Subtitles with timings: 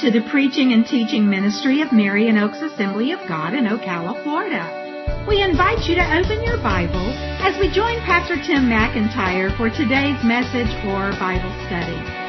[0.00, 5.24] to the preaching and teaching ministry of Marion Oaks Assembly of God in Ocala, Florida.
[5.26, 7.08] We invite you to open your Bible
[7.40, 12.25] as we join Pastor Tim McIntyre for today's message or Bible study.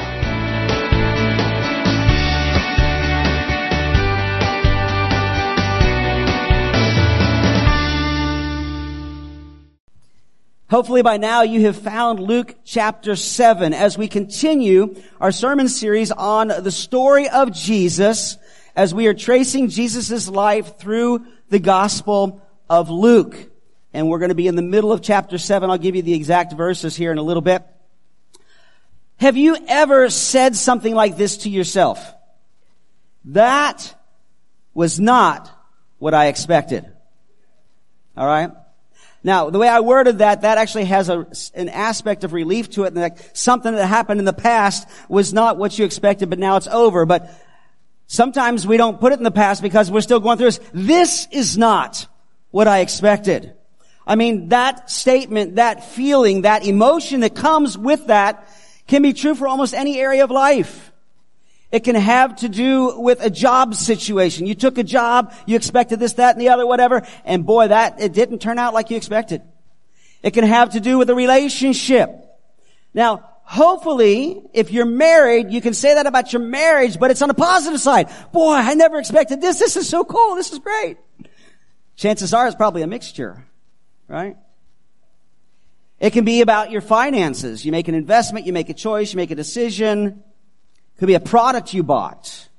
[10.70, 16.12] Hopefully by now you have found Luke chapter 7 as we continue our sermon series
[16.12, 18.38] on the story of Jesus
[18.76, 23.38] as we are tracing Jesus' life through the gospel of Luke.
[23.94, 25.70] And we're going to be in the middle of chapter 7.
[25.70, 27.64] I'll give you the exact verses here in a little bit.
[29.22, 32.14] Have you ever said something like this to yourself?
[33.24, 33.96] That
[34.74, 35.50] was not
[35.98, 36.86] what I expected.
[38.18, 38.52] Alright?
[39.28, 42.86] Now, the way I worded that, that actually has a, an aspect of relief to
[42.86, 46.56] it, like something that happened in the past was not what you expected, but now
[46.56, 47.06] it's over.
[47.06, 47.30] But
[48.06, 50.60] sometimes we don't put it in the past because we're still going through this.
[50.74, 52.08] This is not
[52.52, 53.54] what I expected.
[54.08, 58.48] I mean, that statement, that feeling, that emotion that comes with that
[58.88, 60.94] can be true for almost any area of life.
[61.72, 64.48] It can have to do with a job situation.
[64.48, 68.00] You took a job, you expected this, that, and the other, whatever, and boy, that,
[68.02, 69.42] it didn't turn out like you expected.
[70.24, 72.10] It can have to do with a relationship.
[72.94, 77.28] Now, hopefully, if you're married, you can say that about your marriage, but it's on
[77.28, 78.10] the positive side.
[78.32, 79.60] Boy, I never expected this.
[79.60, 80.36] This is so cool.
[80.36, 80.98] This is great.
[81.98, 83.46] Chances are it's probably a mixture,
[84.08, 84.38] right?
[86.00, 87.66] It can be about your finances.
[87.66, 90.24] You make an investment, you make a choice, you make a decision,
[90.98, 92.50] could be a product you bought,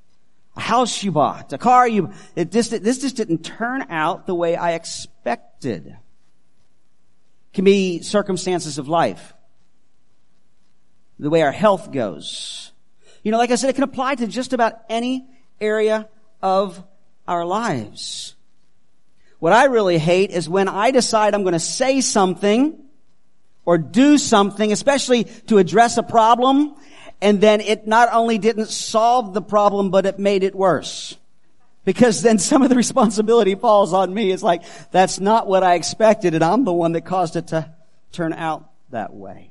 [0.57, 4.35] a house you bought, a car you, it just, this just didn't turn out the
[4.35, 5.97] way I expected.
[7.53, 9.35] Can be circumstances of life.
[11.19, 12.73] The way our health goes.
[13.25, 15.27] You know, like I said, it can apply to just about any
[15.61, 16.09] area
[16.41, 16.83] of
[17.27, 18.37] our lives.
[19.41, 22.79] What I really hate is when I decide I'm going to say something
[23.65, 26.75] or do something, especially to address a problem,
[27.21, 31.17] and then it not only didn't solve the problem, but it made it worse.
[31.85, 34.31] Because then some of the responsibility falls on me.
[34.31, 37.73] It's like, that's not what I expected, and I'm the one that caused it to
[38.13, 39.51] turn out that way.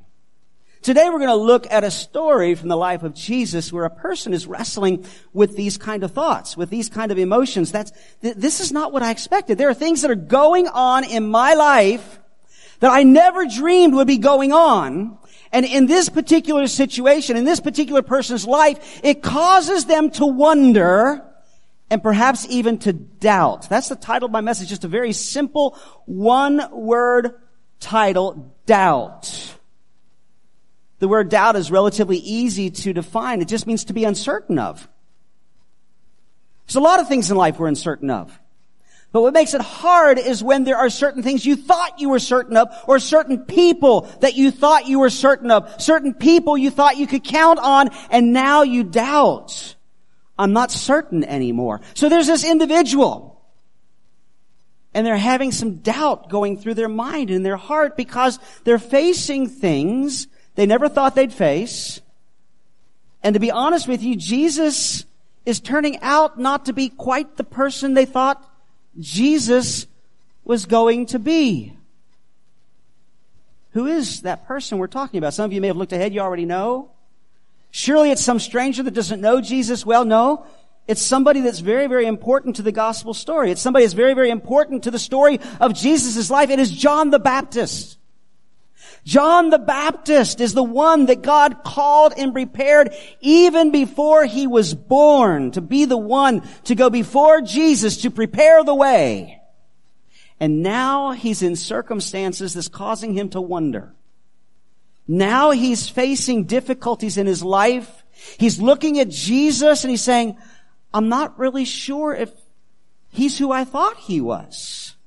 [0.84, 3.90] Today we're going to look at a story from the life of Jesus where a
[3.90, 7.72] person is wrestling with these kind of thoughts, with these kind of emotions.
[7.72, 7.92] That's,
[8.22, 9.58] th- this is not what I expected.
[9.58, 12.20] There are things that are going on in my life
[12.80, 15.18] that I never dreamed would be going on.
[15.52, 21.24] And in this particular situation, in this particular person's life, it causes them to wonder
[21.90, 23.70] and perhaps even to doubt.
[23.70, 27.40] That's the title of my message, just a very simple one word
[27.80, 29.56] title, doubt.
[31.00, 33.42] The word doubt is relatively easy to define.
[33.42, 34.88] It just means to be uncertain of.
[36.66, 38.38] There's a lot of things in life we're uncertain of.
[39.18, 42.20] But what makes it hard is when there are certain things you thought you were
[42.20, 46.70] certain of, or certain people that you thought you were certain of, certain people you
[46.70, 49.76] thought you could count on, and now you doubt.
[50.38, 51.82] I'm not certain anymore.
[51.96, 53.42] So there's this individual,
[54.94, 59.50] and they're having some doubt going through their mind and their heart because they're facing
[59.50, 62.02] things they never thought they'd face.
[63.24, 65.06] And to be honest with you, Jesus
[65.44, 68.48] is turning out not to be quite the person they thought
[69.00, 69.88] Jesus
[70.44, 71.74] was going to be.
[73.72, 75.34] Who is that person we're talking about?
[75.34, 76.92] Some of you may have looked ahead, you already know.
[77.70, 80.06] Surely it's some stranger that doesn't know Jesus well.
[80.06, 80.46] No.
[80.88, 83.52] It's somebody that's very, very important to the gospel story.
[83.52, 86.50] It's somebody that's very, very important to the story of Jesus' life.
[86.50, 87.97] It is John the Baptist.
[89.08, 94.74] John the Baptist is the one that God called and prepared even before he was
[94.74, 99.40] born to be the one to go before Jesus to prepare the way.
[100.42, 103.94] And now he's in circumstances that's causing him to wonder.
[105.08, 108.04] Now he's facing difficulties in his life.
[108.38, 110.36] He's looking at Jesus and he's saying,
[110.94, 112.30] I'm not really sure if
[113.08, 114.98] he's who I thought he was.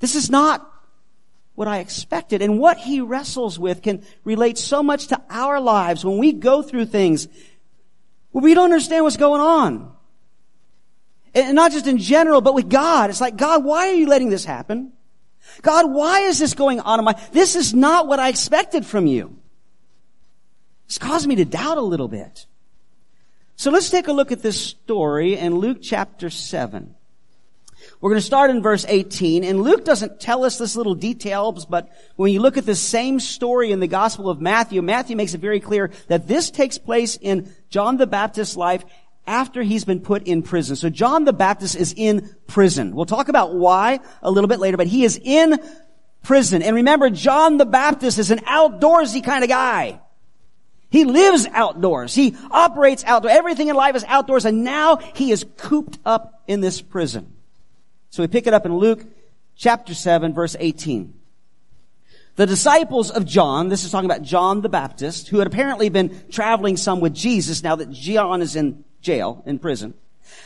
[0.00, 0.71] This is not
[1.54, 2.42] what I expected.
[2.42, 6.62] And what he wrestles with can relate so much to our lives when we go
[6.62, 7.28] through things
[8.30, 9.92] where we don't understand what's going on.
[11.34, 13.10] And not just in general, but with God.
[13.10, 14.92] It's like, God, why are you letting this happen?
[15.62, 19.06] God, why is this going on in my, this is not what I expected from
[19.06, 19.38] you.
[20.86, 22.46] It's caused me to doubt a little bit.
[23.56, 26.94] So let's take a look at this story in Luke chapter 7.
[28.02, 31.64] We're going to start in verse 18, and Luke doesn't tell us this little details,
[31.64, 35.34] but when you look at the same story in the Gospel of Matthew, Matthew makes
[35.34, 38.84] it very clear that this takes place in John the Baptist's life
[39.24, 40.74] after he's been put in prison.
[40.74, 42.92] So John the Baptist is in prison.
[42.92, 45.60] We'll talk about why a little bit later, but he is in
[46.24, 46.60] prison.
[46.62, 50.00] And remember, John the Baptist is an outdoorsy kind of guy.
[50.90, 52.16] He lives outdoors.
[52.16, 53.32] He operates outdoors.
[53.32, 57.32] Everything in life is outdoors, and now he is cooped up in this prison.
[58.12, 59.06] So we pick it up in Luke
[59.56, 61.14] chapter 7, verse 18.
[62.36, 66.22] The disciples of John, this is talking about John the Baptist, who had apparently been
[66.30, 69.94] traveling some with Jesus now that John is in jail, in prison.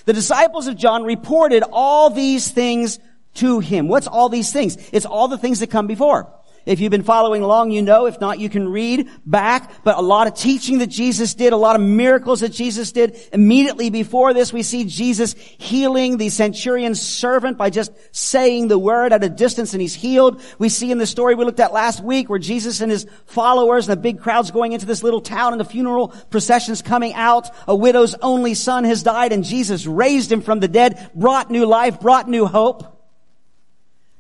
[0.05, 3.01] The disciples of John reported all these things
[3.35, 3.89] to him.
[3.89, 4.79] What's all these things?
[4.93, 6.33] It's all the things that come before.
[6.67, 8.07] If you've been following along, you know.
[8.07, 9.85] If not, you can read back.
[9.85, 13.17] But a lot of teaching that Jesus did, a lot of miracles that Jesus did.
[13.33, 19.13] Immediately before this, we see Jesus healing the centurion's servant by just saying the word
[19.13, 20.43] at a distance and he's healed.
[20.59, 23.89] We see in the story we looked at last week where Jesus and his followers
[23.89, 27.49] and the big crowds going into this little town and the funeral processions coming out.
[27.69, 31.65] A widow's only son has died and Jesus raised him from the dead, brought new
[31.65, 32.93] life, brought new hope.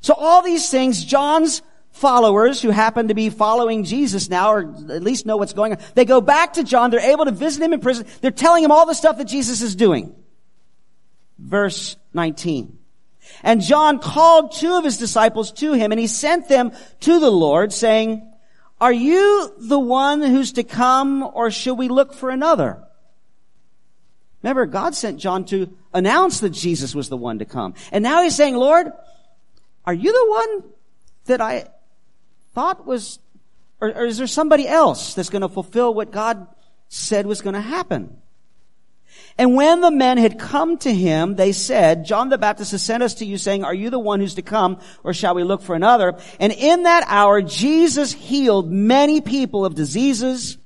[0.00, 1.62] So all these things, John's
[1.96, 4.60] followers who happen to be following Jesus now, or
[4.90, 6.90] at least know what's going on, they go back to John.
[6.90, 8.06] They're able to visit him in prison.
[8.20, 10.14] They're telling him all the stuff that Jesus is doing.
[11.38, 12.78] Verse 19.
[13.42, 17.30] And John called two of his disciples to him and he sent them to the
[17.30, 18.30] Lord saying,
[18.80, 22.82] are you the one who's to come or should we look for another?
[24.42, 27.74] Remember, God sent John to announce that Jesus was the one to come.
[27.90, 28.92] And now he's saying, Lord,
[29.84, 30.72] are you the one
[31.24, 31.64] that I
[32.56, 33.18] thought was,
[33.82, 36.46] or, or is there somebody else that's going to fulfill what God
[36.88, 38.16] said was going to happen?
[39.36, 43.02] And when the men had come to him, they said, John the Baptist has sent
[43.02, 45.60] us to you saying, are you the one who's to come or shall we look
[45.60, 46.18] for another?
[46.40, 50.56] And in that hour, Jesus healed many people of diseases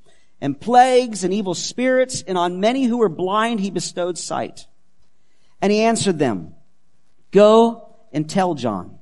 [0.40, 4.69] and plagues and evil spirits and on many who were blind he bestowed sight.
[5.60, 6.54] And he answered them,
[7.32, 9.00] go and tell John.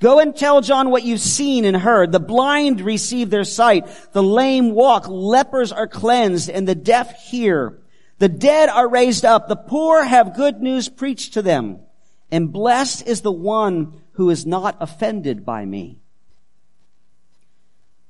[0.00, 2.12] Go and tell John what you've seen and heard.
[2.12, 3.88] The blind receive their sight.
[4.12, 5.08] The lame walk.
[5.08, 7.80] Lepers are cleansed and the deaf hear.
[8.18, 9.48] The dead are raised up.
[9.48, 11.80] The poor have good news preached to them.
[12.30, 15.98] And blessed is the one who is not offended by me.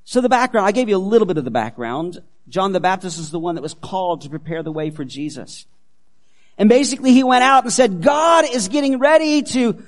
[0.04, 2.22] So the background, I gave you a little bit of the background.
[2.48, 5.66] John the Baptist is the one that was called to prepare the way for Jesus.
[6.56, 9.82] And basically he went out and said, God is getting ready to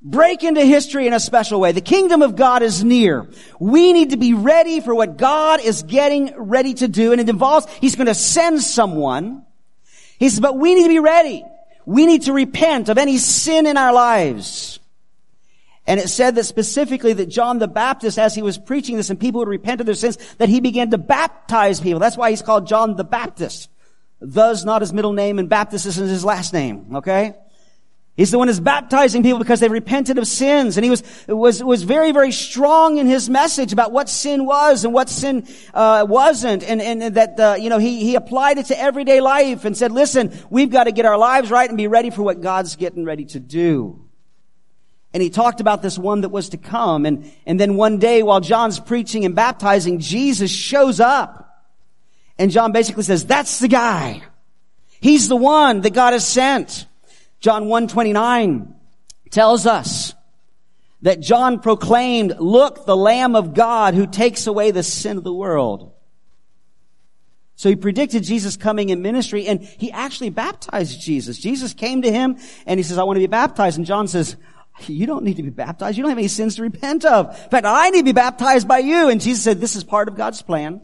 [0.00, 1.72] break into history in a special way.
[1.72, 3.28] The kingdom of God is near.
[3.58, 7.12] We need to be ready for what God is getting ready to do.
[7.12, 9.44] And it involves, He's going to send someone.
[10.18, 11.44] He says, but we need to be ready.
[11.86, 14.78] We need to repent of any sin in our lives.
[15.86, 19.18] And it said that specifically that John the Baptist, as he was preaching this and
[19.18, 21.98] people would repent of their sins, that he began to baptize people.
[21.98, 23.70] That's why he's called John the Baptist.
[24.20, 26.96] Thus not his middle name and Baptist isn't his last name.
[26.96, 27.34] Okay?
[28.18, 30.76] He's the one who's baptizing people because they've repented of sins.
[30.76, 34.84] And he was, was, was very, very strong in his message about what sin was
[34.84, 36.64] and what sin, uh, wasn't.
[36.64, 39.92] And, and that, uh, you know, he, he applied it to everyday life and said,
[39.92, 43.04] listen, we've got to get our lives right and be ready for what God's getting
[43.04, 44.04] ready to do.
[45.14, 47.06] And he talked about this one that was to come.
[47.06, 51.64] And, and then one day while John's preaching and baptizing, Jesus shows up.
[52.36, 54.24] And John basically says, that's the guy.
[55.00, 56.87] He's the one that God has sent.
[57.40, 58.74] John 129
[59.30, 60.14] tells us
[61.02, 65.32] that John proclaimed, look, the Lamb of God who takes away the sin of the
[65.32, 65.92] world.
[67.54, 71.38] So he predicted Jesus coming in ministry and he actually baptized Jesus.
[71.38, 73.78] Jesus came to him and he says, I want to be baptized.
[73.78, 74.36] And John says,
[74.86, 75.96] you don't need to be baptized.
[75.96, 77.28] You don't have any sins to repent of.
[77.28, 79.08] In fact, I need to be baptized by you.
[79.08, 80.82] And Jesus said, this is part of God's plan.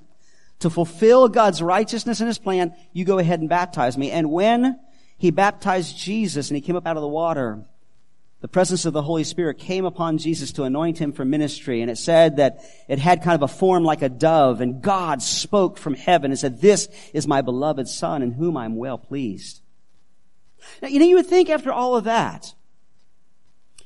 [0.61, 4.11] To fulfill God's righteousness in his plan, you go ahead and baptize me.
[4.11, 4.78] And when
[5.24, 7.64] he baptized Jesus and he came up out of the water.
[8.42, 11.80] The presence of the Holy Spirit came upon Jesus to anoint him for ministry.
[11.80, 15.22] And it said that it had kind of a form like a dove and God
[15.22, 19.62] spoke from heaven and said, this is my beloved son in whom I'm well pleased.
[20.82, 22.52] Now, you know, you would think after all of that,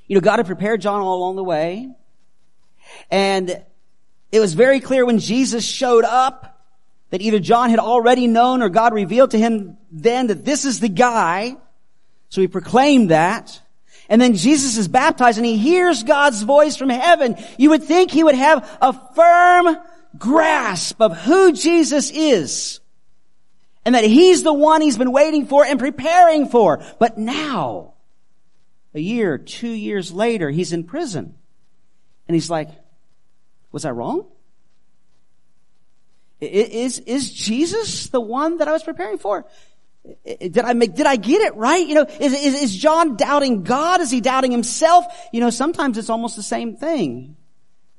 [0.08, 1.88] you know, God had prepared John all along the way.
[3.12, 3.62] And
[4.32, 6.66] it was very clear when Jesus showed up
[7.10, 10.80] that either John had already known or God revealed to him then that this is
[10.80, 11.56] the guy.
[12.28, 13.60] So he proclaimed that.
[14.08, 17.36] And then Jesus is baptized and he hears God's voice from heaven.
[17.58, 19.76] You would think he would have a firm
[20.16, 22.80] grasp of who Jesus is.
[23.84, 26.82] And that he's the one he's been waiting for and preparing for.
[26.98, 27.94] But now,
[28.94, 31.34] a year, two years later, he's in prison.
[32.26, 32.68] And he's like,
[33.72, 34.26] was I wrong?
[36.40, 39.46] Is, is Jesus the one that I was preparing for?
[40.26, 41.86] Did I make, did I get it right?
[41.86, 44.00] You know, is, is, is John doubting God?
[44.00, 45.04] Is he doubting himself?
[45.32, 47.36] You know, sometimes it's almost the same thing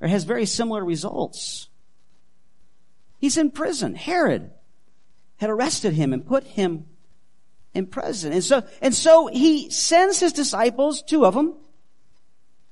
[0.02, 1.70] or has very similar results.
[3.20, 3.96] He's in prison.
[3.96, 4.52] Herod
[5.38, 6.86] had arrested him and put him
[7.74, 8.34] in prison.
[8.34, 11.56] And so, and so he sends his disciples, two of them.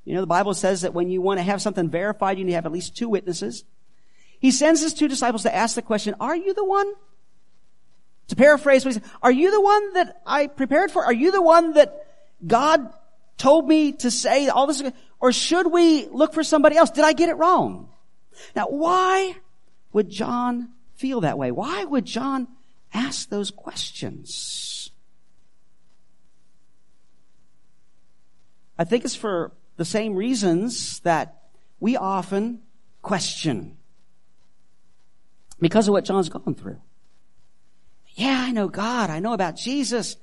[0.04, 2.52] You know, the Bible says that when you want to have something verified, you need
[2.52, 3.66] to have at least two witnesses.
[4.40, 6.92] He sends his two disciples to ask the question, are you the one?
[8.28, 11.06] To paraphrase what he said, are you the one that I prepared for?
[11.06, 12.08] Are you the one that
[12.46, 12.94] God
[13.38, 14.84] told me to say all this?
[15.20, 16.92] Or should we look for somebody else?
[16.92, 17.90] Did I get it wrong?
[18.56, 19.36] Now, why
[19.94, 21.52] would John feel that way?
[21.52, 22.48] Why would John
[22.94, 24.92] ask those questions?
[28.78, 31.44] I think it's for the same reasons that
[31.80, 32.62] we often
[33.02, 33.78] question
[35.60, 36.80] because of what John's gone through.
[38.18, 39.12] Yeah, I know God.
[39.12, 40.18] I know about Jesus.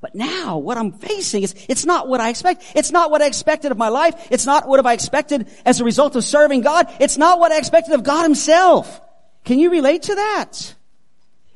[0.00, 2.62] But now what I'm facing is, it's not what I expect.
[2.76, 4.28] It's not what I expected of my life.
[4.30, 6.86] It's not what I expected as a result of serving God.
[7.00, 9.00] It's not what I expected of God himself.
[9.44, 10.74] Can you relate to that?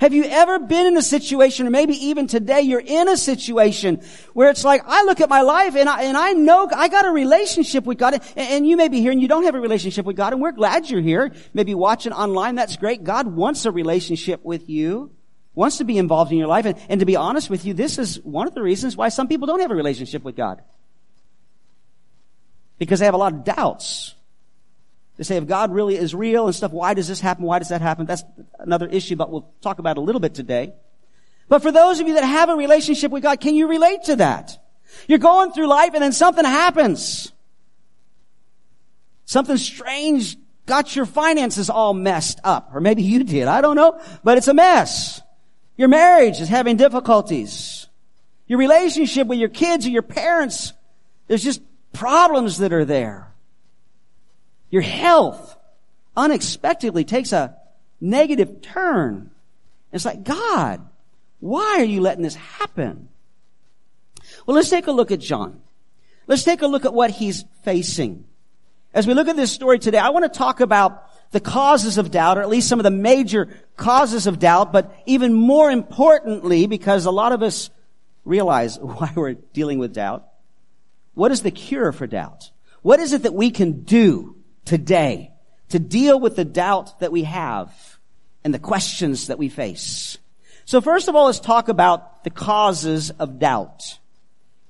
[0.01, 4.03] Have you ever been in a situation, or maybe even today, you're in a situation
[4.33, 7.07] where it's like, I look at my life and I, and I know I got
[7.07, 9.61] a relationship with God, and, and you may be here and you don't have a
[9.61, 11.33] relationship with God, and we're glad you're here.
[11.55, 13.05] Maybe watching online, that's great.
[13.05, 15.13] God wants a relationship with you
[15.55, 16.65] wants to be involved in your life.
[16.65, 19.29] And, and to be honest with you, this is one of the reasons why some
[19.29, 20.63] people don't have a relationship with God.
[22.79, 24.15] Because they have a lot of doubts.
[25.17, 27.45] They say if God really is real and stuff, why does this happen?
[27.45, 28.07] Why does that happen?
[28.07, 28.25] That's
[28.59, 30.73] another issue, but we'll talk about a little bit today.
[31.49, 34.17] But for those of you that have a relationship with God, can you relate to
[34.17, 34.59] that?
[35.07, 37.33] You're going through life and then something happens.
[39.25, 42.71] Something strange got your finances all messed up.
[42.75, 43.49] Or maybe you did.
[43.49, 44.01] I don't know.
[44.23, 45.22] But it's a mess.
[45.77, 47.87] Your marriage is having difficulties.
[48.47, 50.73] Your relationship with your kids or your parents,
[51.27, 51.63] there's just
[51.93, 53.33] problems that are there.
[54.71, 55.57] Your health
[56.17, 57.57] unexpectedly takes a
[58.01, 59.31] negative turn.
[59.93, 60.87] It's like, God,
[61.41, 63.09] why are you letting this happen?
[64.47, 65.61] Well, let's take a look at John.
[66.27, 68.25] Let's take a look at what he's facing.
[68.95, 72.11] As we look at this story today, I want to talk about the causes of
[72.11, 76.67] doubt, or at least some of the major causes of doubt, but even more importantly,
[76.67, 77.71] because a lot of us
[78.25, 80.29] realize why we're dealing with doubt,
[81.15, 82.51] what is the cure for doubt?
[82.83, 85.31] What is it that we can do today
[85.71, 87.73] to deal with the doubt that we have
[88.45, 90.19] and the questions that we face?
[90.65, 93.99] So first of all, let's talk about the causes of doubt.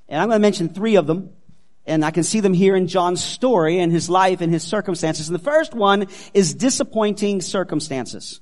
[0.08, 1.30] And I'm going to mention three of them.
[1.86, 5.28] And I can see them here in John's story and his life and his circumstances.
[5.28, 8.40] And the first one is disappointing circumstances.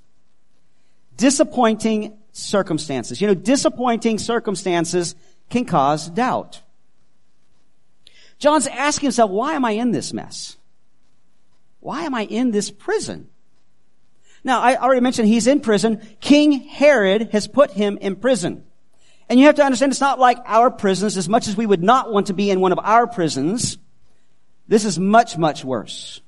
[1.17, 3.21] Disappointing circumstances.
[3.21, 5.15] You know, disappointing circumstances
[5.49, 6.61] can cause doubt.
[8.39, 10.57] John's asking himself, why am I in this mess?
[11.81, 13.29] Why am I in this prison?
[14.45, 16.01] Now, I already mentioned he's in prison.
[16.21, 18.65] King Herod has put him in prison.
[19.31, 21.85] And you have to understand it's not like our prisons as much as we would
[21.85, 23.79] not want to be in one of our prisons.
[24.67, 26.21] This is much, much worse.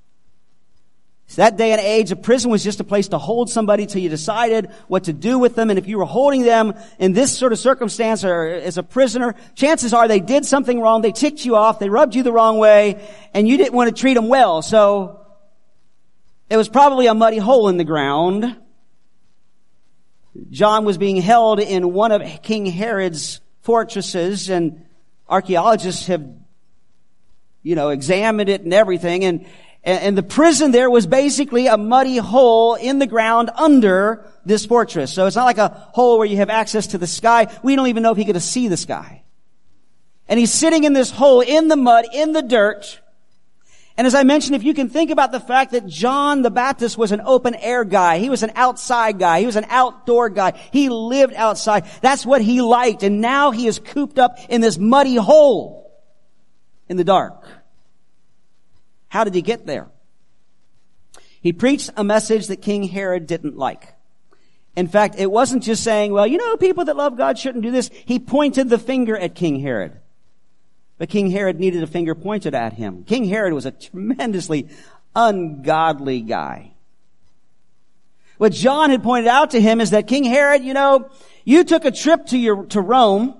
[1.26, 4.00] So that day and age, a prison was just a place to hold somebody till
[4.00, 5.68] you decided what to do with them.
[5.68, 9.34] And if you were holding them in this sort of circumstance or as a prisoner,
[9.56, 11.02] chances are they did something wrong.
[11.02, 11.80] They ticked you off.
[11.80, 13.04] They rubbed you the wrong way
[13.34, 14.62] and you didn't want to treat them well.
[14.62, 15.26] So
[16.48, 18.61] it was probably a muddy hole in the ground.
[20.50, 24.84] John was being held in one of King Herod's fortresses and
[25.28, 26.26] archaeologists have,
[27.62, 29.46] you know, examined it and everything and,
[29.84, 35.12] and the prison there was basically a muddy hole in the ground under this fortress.
[35.12, 37.48] So it's not like a hole where you have access to the sky.
[37.64, 39.22] We don't even know if he could see the sky.
[40.28, 43.00] And he's sitting in this hole in the mud, in the dirt,
[43.96, 46.96] and as I mentioned, if you can think about the fact that John the Baptist
[46.96, 50.58] was an open air guy, he was an outside guy, he was an outdoor guy,
[50.72, 51.84] he lived outside.
[52.00, 53.02] That's what he liked.
[53.02, 55.92] And now he is cooped up in this muddy hole
[56.88, 57.46] in the dark.
[59.08, 59.90] How did he get there?
[61.42, 63.94] He preached a message that King Herod didn't like.
[64.74, 67.70] In fact, it wasn't just saying, well, you know, people that love God shouldn't do
[67.70, 67.90] this.
[68.06, 70.00] He pointed the finger at King Herod.
[71.02, 73.02] But King Herod needed a finger pointed at him.
[73.02, 74.68] King Herod was a tremendously
[75.16, 76.74] ungodly guy.
[78.38, 81.10] What John had pointed out to him is that King Herod, you know,
[81.44, 83.34] you took a trip to your, to Rome,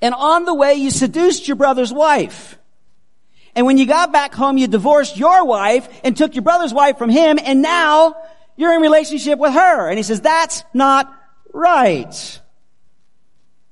[0.00, 2.58] and on the way you seduced your brother's wife.
[3.54, 6.96] And when you got back home, you divorced your wife and took your brother's wife
[6.96, 8.16] from him, and now
[8.56, 9.90] you're in relationship with her.
[9.90, 11.14] And he says, that's not
[11.52, 12.40] right.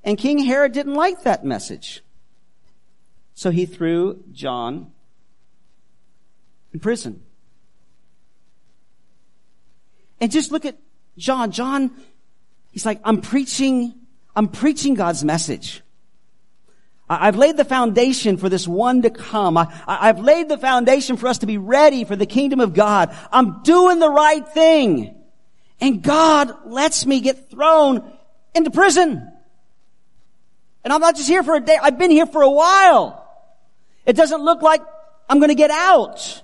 [0.03, 2.02] And King Herod didn't like that message.
[3.43, 4.93] So he threw John
[6.71, 7.21] in prison.
[10.21, 10.77] And just look at
[11.17, 11.51] John.
[11.51, 11.91] John,
[12.71, 13.95] he's like, I'm preaching,
[14.33, 15.81] I'm preaching God's message.
[17.09, 19.57] I've laid the foundation for this one to come.
[19.57, 23.13] I, have laid the foundation for us to be ready for the kingdom of God.
[23.29, 25.21] I'm doing the right thing.
[25.81, 28.09] And God lets me get thrown
[28.55, 29.29] into prison.
[30.85, 31.77] And I'm not just here for a day.
[31.81, 33.19] I've been here for a while.
[34.05, 34.81] It doesn't look like
[35.29, 36.43] I'm going to get out.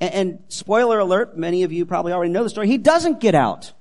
[0.00, 2.68] And, and spoiler alert, many of you probably already know the story.
[2.68, 3.72] He doesn't get out.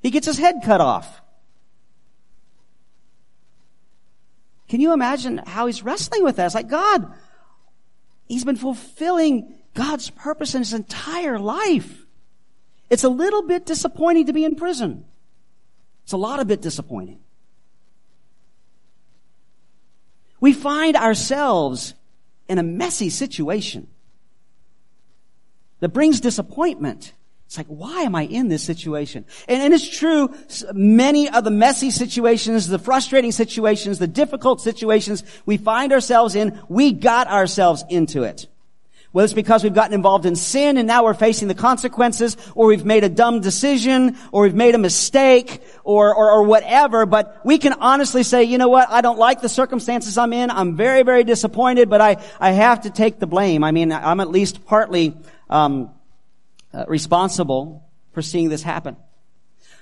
[0.00, 1.20] He gets his head cut off.
[4.68, 6.38] Can you imagine how he's wrestling with?
[6.38, 7.12] It's like, God,
[8.26, 12.04] he's been fulfilling God's purpose in his entire life.
[12.90, 15.04] It's a little bit disappointing to be in prison.
[16.04, 17.18] It's a lot of bit disappointing.
[20.40, 21.94] We find ourselves
[22.48, 23.88] in a messy situation
[25.80, 27.12] that brings disappointment.
[27.46, 29.26] It's like, why am I in this situation?
[29.46, 30.34] And, and, it's true,
[30.72, 36.58] many of the messy situations, the frustrating situations, the difficult situations we find ourselves in,
[36.68, 38.48] we got ourselves into it.
[39.14, 42.66] Whether it's because we've gotten involved in sin and now we're facing the consequences, or
[42.66, 47.40] we've made a dumb decision, or we've made a mistake, or, or, or whatever, but
[47.44, 50.76] we can honestly say, you know what, I don't like the circumstances I'm in, I'm
[50.76, 53.62] very, very disappointed, but I, I have to take the blame.
[53.62, 55.16] I mean, I'm at least partly
[55.48, 55.90] um,
[56.72, 58.96] uh, responsible for seeing this happen.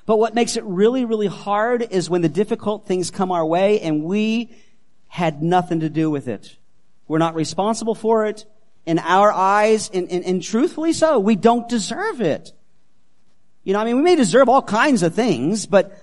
[0.05, 3.81] But what makes it really, really hard is when the difficult things come our way
[3.81, 4.55] and we
[5.09, 6.55] had nothing to do with it.
[7.09, 8.45] We're not responsible for it
[8.85, 11.19] in our eyes, and, and, and truthfully so.
[11.19, 12.53] We don't deserve it.
[13.65, 15.97] You know, I mean, we may deserve all kinds of things, but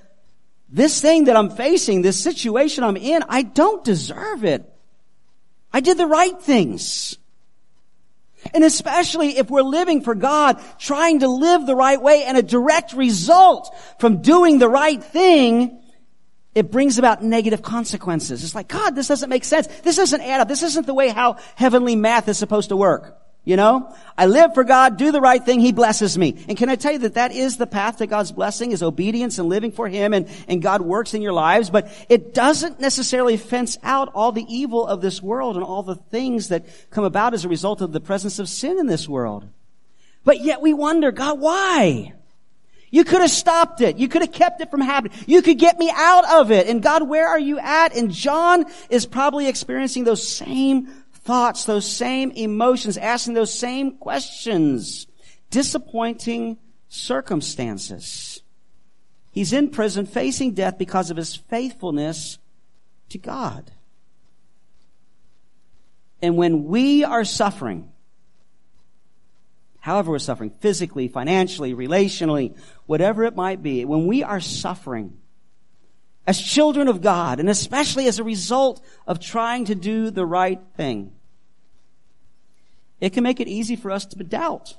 [0.70, 4.72] this thing that I'm facing, this situation I'm in, I don't deserve it.
[5.74, 7.18] I did the right things.
[8.54, 12.44] And especially if we're living for God, trying to live the right way and a
[12.44, 15.79] direct result from doing the right thing,
[16.56, 18.44] it brings about negative consequences.
[18.44, 19.68] It's like, God, this doesn't make sense.
[19.68, 20.48] This doesn't add up.
[20.48, 23.20] This isn't the way how heavenly math is supposed to work.
[23.46, 26.44] You know, I live for God, do the right thing, He blesses me.
[26.48, 29.40] And can I tell you that that is the path to God's blessing is obedience
[29.40, 33.38] and living for Him and, and God works in your lives, but it doesn't necessarily
[33.38, 37.34] fence out all the evil of this world and all the things that come about
[37.34, 39.48] as a result of the presence of sin in this world.
[40.26, 42.14] But yet we wonder, God, why?
[42.92, 43.98] You could have stopped it.
[43.98, 45.18] You could have kept it from happening.
[45.28, 46.68] You could get me out of it.
[46.68, 47.96] And God, where are you at?
[47.96, 55.08] And John is probably experiencing those same thoughts, those same emotions, asking those same questions.
[55.52, 58.42] Disappointing circumstances.
[59.32, 62.40] He's in prison facing death because of his faithfulness
[63.10, 63.72] to God.
[66.22, 67.92] And when we are suffering,
[69.80, 75.18] however we're suffering, physically, financially, relationally, whatever it might be, when we are suffering,
[76.28, 80.62] as children of God, and especially as a result of trying to do the right
[80.76, 81.12] thing,
[83.00, 84.76] it can make it easy for us to doubt,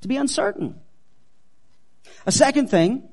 [0.00, 0.80] to be uncertain.
[2.26, 3.08] A second thing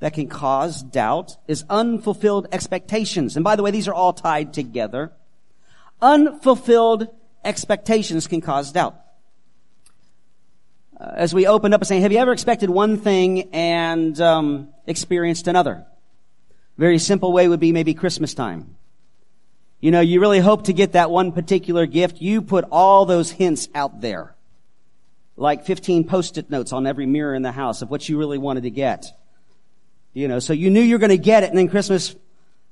[0.00, 3.36] that can cause doubt is unfulfilled expectations.
[3.36, 5.12] And by the way, these are all tied together.
[6.02, 7.08] Unfulfilled
[7.44, 8.96] expectations can cause doubt.
[10.98, 14.68] Uh, as we opened up and saying, have you ever expected one thing and um,
[14.86, 15.84] experienced another?
[16.78, 18.76] Very simple way would be maybe Christmas time.
[19.80, 22.20] You know, you really hope to get that one particular gift.
[22.20, 24.34] You put all those hints out there.
[25.36, 28.62] Like 15 post-it notes on every mirror in the house of what you really wanted
[28.62, 29.06] to get.
[30.12, 32.14] You know, so you knew you were going to get it and then Christmas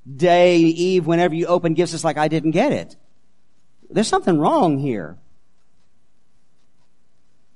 [0.04, 2.96] Day, Eve, whenever you open gifts, it's like, I didn't get it.
[3.88, 5.16] There's something wrong here.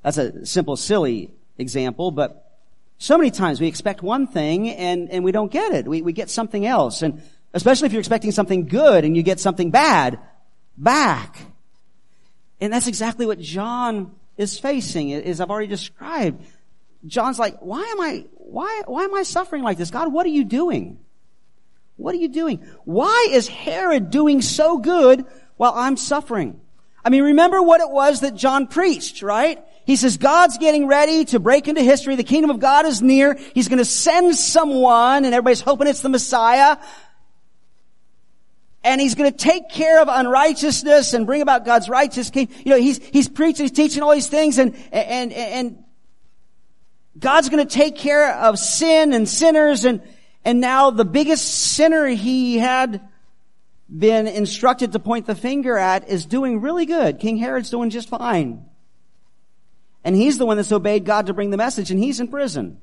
[0.06, 2.58] That's a simple, silly example, but
[2.96, 5.86] so many times we expect one thing and, and we don't get it.
[5.86, 7.02] We, we get something else.
[7.02, 7.20] And
[7.56, 10.18] Especially if you're expecting something good and you get something bad
[10.76, 11.40] back.
[12.60, 16.44] And that's exactly what John is facing, as I've already described.
[17.06, 19.90] John's like, why am I, why, why am I suffering like this?
[19.90, 20.98] God, what are you doing?
[21.96, 22.58] What are you doing?
[22.84, 25.24] Why is Herod doing so good
[25.56, 26.60] while I'm suffering?
[27.02, 29.64] I mean, remember what it was that John preached, right?
[29.86, 32.16] He says, God's getting ready to break into history.
[32.16, 33.38] The kingdom of God is near.
[33.54, 36.76] He's going to send someone, and everybody's hoping it's the Messiah
[38.86, 42.48] and he's going to take care of unrighteousness and bring about God's righteous king.
[42.64, 45.84] You know, he's, he's preaching, he's teaching all these things and, and, and
[47.18, 50.02] God's going to take care of sin and sinners and,
[50.44, 53.00] And now the biggest sinner he had
[53.88, 57.18] been instructed to point the finger at is doing really good.
[57.18, 58.66] King Herod's doing just fine.
[60.06, 62.78] And he's the one that's obeyed God to bring the message and he's in prison.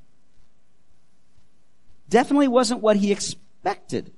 [2.09, 4.11] Definitely wasn't what he expected.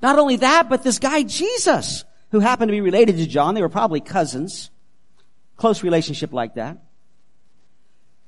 [0.00, 3.60] Not only that, but this guy Jesus, who happened to be related to John, they
[3.60, 4.70] were probably cousins,
[5.58, 6.78] close relationship like that.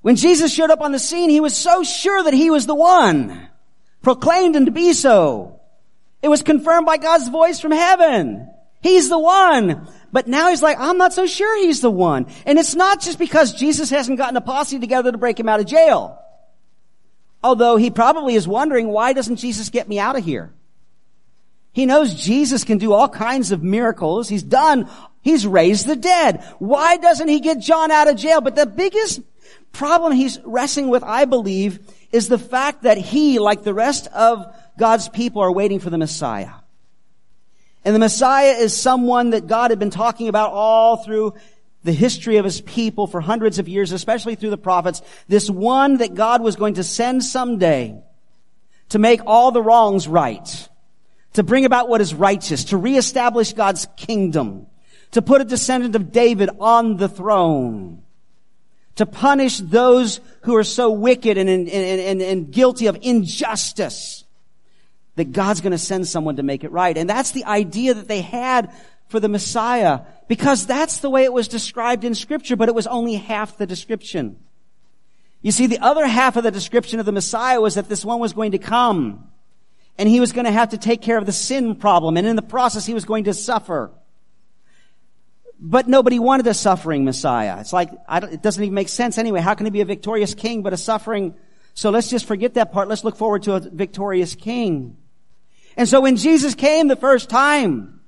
[0.02, 2.74] When Jesus showed up on the scene, he was so sure that he was the
[2.74, 3.48] one,
[4.02, 5.58] proclaimed him to be so.
[6.20, 8.53] It was confirmed by God's voice from heaven.
[8.84, 9.88] He's the one.
[10.12, 12.26] But now he's like, I'm not so sure he's the one.
[12.44, 15.58] And it's not just because Jesus hasn't gotten a posse together to break him out
[15.58, 16.18] of jail.
[17.42, 20.52] Although he probably is wondering, why doesn't Jesus get me out of here?
[21.72, 24.28] He knows Jesus can do all kinds of miracles.
[24.28, 24.90] He's done,
[25.22, 26.44] he's raised the dead.
[26.58, 28.42] Why doesn't he get John out of jail?
[28.42, 29.22] But the biggest
[29.72, 31.78] problem he's wrestling with, I believe,
[32.12, 34.44] is the fact that he, like the rest of
[34.78, 36.50] God's people are waiting for the Messiah.
[37.84, 41.34] And the Messiah is someone that God had been talking about all through
[41.82, 45.02] the history of his people for hundreds of years, especially through the prophets.
[45.28, 48.02] This one that God was going to send someday
[48.88, 50.68] to make all the wrongs right,
[51.34, 54.66] to bring about what is righteous, to reestablish God's kingdom,
[55.10, 58.02] to put a descendant of David on the throne,
[58.94, 64.23] to punish those who are so wicked and, and, and, and guilty of injustice
[65.16, 66.96] that God's going to send someone to make it right.
[66.96, 68.72] And that's the idea that they had
[69.08, 72.86] for the Messiah because that's the way it was described in scripture, but it was
[72.86, 74.38] only half the description.
[75.42, 78.18] You see, the other half of the description of the Messiah was that this one
[78.18, 79.30] was going to come
[79.98, 82.16] and he was going to have to take care of the sin problem.
[82.16, 83.92] And in the process, he was going to suffer.
[85.60, 87.60] But nobody wanted a suffering Messiah.
[87.60, 89.40] It's like, it doesn't even make sense anyway.
[89.40, 91.34] How can he be a victorious king but a suffering?
[91.74, 92.88] So let's just forget that part.
[92.88, 94.96] Let's look forward to a victorious king.
[95.76, 98.00] And so when Jesus came the first time,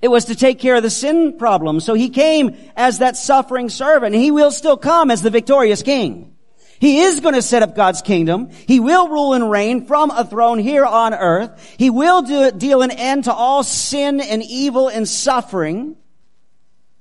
[0.00, 1.80] it was to take care of the sin problem.
[1.80, 4.14] So he came as that suffering servant.
[4.14, 6.34] He will still come as the victorious king.
[6.78, 8.50] He is going to set up God's kingdom.
[8.50, 11.74] He will rule and reign from a throne here on earth.
[11.78, 15.96] He will do, deal an end to all sin and evil and suffering.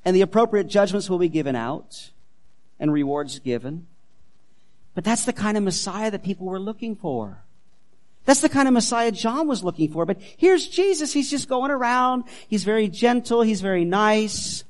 [0.06, 2.12] And the appropriate judgments will be given out
[2.80, 3.88] and rewards given.
[4.94, 7.44] But that's the kind of Messiah that people were looking for.
[8.26, 10.06] That's the kind of Messiah John was looking for.
[10.06, 11.12] But here's Jesus.
[11.12, 12.24] He's just going around.
[12.48, 13.42] He's very gentle.
[13.42, 14.64] He's very nice.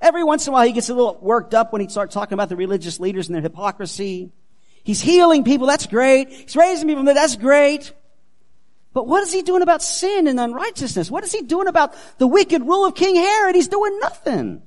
[0.00, 2.34] Every once in a while he gets a little worked up when he starts talking
[2.34, 4.30] about the religious leaders and their hypocrisy.
[4.84, 5.66] He's healing people.
[5.66, 6.30] That's great.
[6.30, 7.04] He's raising people.
[7.04, 7.92] That's great.
[8.92, 11.10] But what is he doing about sin and unrighteousness?
[11.10, 13.54] What is he doing about the wicked rule of King Herod?
[13.54, 14.62] He's doing nothing.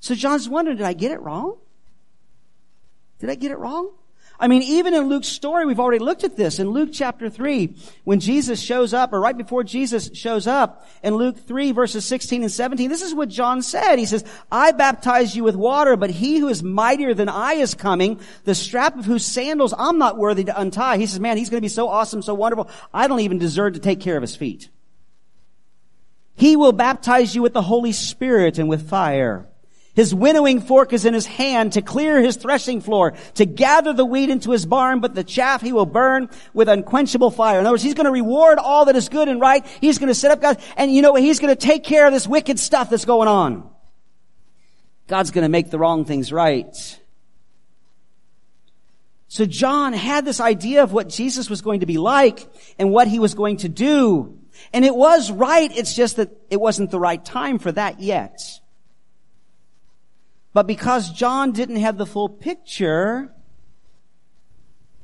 [0.00, 1.56] So John's wondering, did I get it wrong?
[3.18, 3.90] Did I get it wrong?
[4.40, 6.60] I mean, even in Luke's story, we've already looked at this.
[6.60, 7.74] In Luke chapter 3,
[8.04, 12.42] when Jesus shows up, or right before Jesus shows up, in Luke 3 verses 16
[12.42, 13.96] and 17, this is what John said.
[13.96, 17.74] He says, I baptize you with water, but he who is mightier than I is
[17.74, 20.98] coming, the strap of whose sandals I'm not worthy to untie.
[20.98, 22.70] He says, man, he's going to be so awesome, so wonderful.
[22.94, 24.68] I don't even deserve to take care of his feet.
[26.36, 29.47] He will baptize you with the Holy Spirit and with fire.
[29.98, 34.04] His winnowing fork is in his hand to clear his threshing floor, to gather the
[34.04, 37.58] wheat into his barn, but the chaff he will burn with unquenchable fire.
[37.58, 39.66] In other words, he's going to reward all that is good and right.
[39.80, 41.22] He's going to set up God, and you know what?
[41.22, 43.68] He's going to take care of this wicked stuff that's going on.
[45.08, 46.76] God's going to make the wrong things right.
[49.26, 53.08] So John had this idea of what Jesus was going to be like and what
[53.08, 54.38] he was going to do.
[54.72, 55.76] And it was right.
[55.76, 58.38] It's just that it wasn't the right time for that yet.
[60.58, 63.32] But because John didn't have the full picture,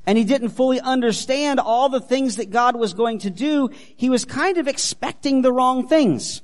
[0.05, 4.11] and he didn't fully understand all the things that God was going to do, he
[4.11, 6.43] was kind of expecting the wrong things.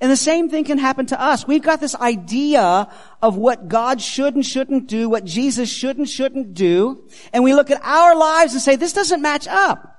[0.00, 1.44] And the same thing can happen to us.
[1.44, 2.88] We've got this idea
[3.20, 7.52] of what God should and shouldn't do, what Jesus should and shouldn't do, and we
[7.52, 9.93] look at our lives and say, this doesn't match up.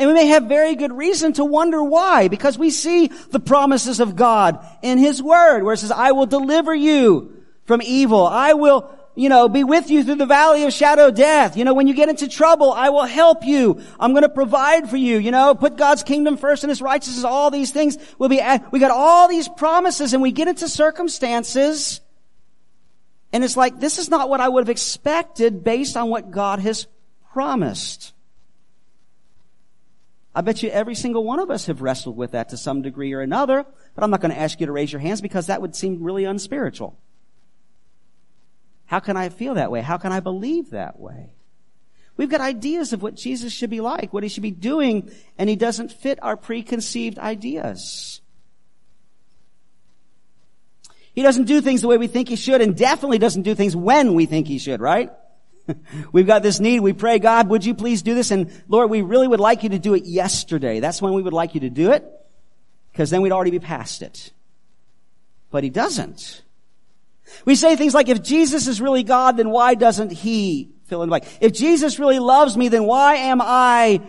[0.00, 4.00] And we may have very good reason to wonder why, because we see the promises
[4.00, 8.26] of God in His Word, where it says, I will deliver you from evil.
[8.26, 11.56] I will, you know, be with you through the valley of shadow death.
[11.56, 13.80] You know, when you get into trouble, I will help you.
[14.00, 15.18] I'm going to provide for you.
[15.18, 17.22] You know, put God's kingdom first and His righteousness.
[17.22, 18.40] All these things will be,
[18.72, 22.00] we got all these promises and we get into circumstances
[23.32, 26.58] and it's like, this is not what I would have expected based on what God
[26.60, 26.86] has
[27.32, 28.12] promised.
[30.34, 33.12] I bet you every single one of us have wrestled with that to some degree
[33.12, 33.64] or another,
[33.94, 36.02] but I'm not going to ask you to raise your hands because that would seem
[36.02, 36.96] really unspiritual.
[38.86, 39.82] How can I feel that way?
[39.82, 41.32] How can I believe that way?
[42.16, 45.48] We've got ideas of what Jesus should be like, what he should be doing, and
[45.48, 48.20] he doesn't fit our preconceived ideas.
[51.12, 53.74] He doesn't do things the way we think he should and definitely doesn't do things
[53.74, 55.10] when we think he should, right?
[56.12, 56.80] We've got this need.
[56.80, 58.30] We pray, God, would you please do this?
[58.30, 60.80] And Lord, we really would like you to do it yesterday.
[60.80, 62.04] That's when we would like you to do it
[62.92, 64.32] because then we'd already be past it.
[65.50, 66.42] But he doesn't.
[67.44, 71.08] We say things like, if Jesus is really God, then why doesn't he fill in
[71.08, 71.38] the blank?
[71.40, 74.00] If Jesus really loves me, then why am I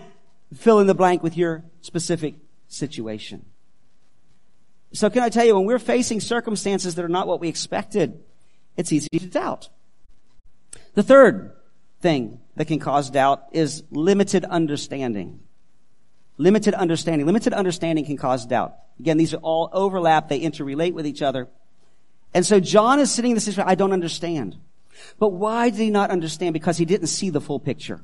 [0.56, 2.36] fill in the blank with your specific
[2.68, 3.46] situation?
[4.94, 8.22] So can I tell you, when we're facing circumstances that are not what we expected,
[8.76, 9.70] it's easy to doubt.
[10.94, 11.54] The third
[12.02, 15.40] thing that can cause doubt is limited understanding.
[16.38, 17.26] Limited understanding.
[17.26, 18.76] Limited understanding can cause doubt.
[19.00, 20.28] Again, these are all overlap.
[20.28, 21.48] They interrelate with each other.
[22.34, 24.58] And so John is sitting in this situation, I don't understand.
[25.20, 26.54] But why did he not understand?
[26.54, 28.02] Because he didn't see the full picture.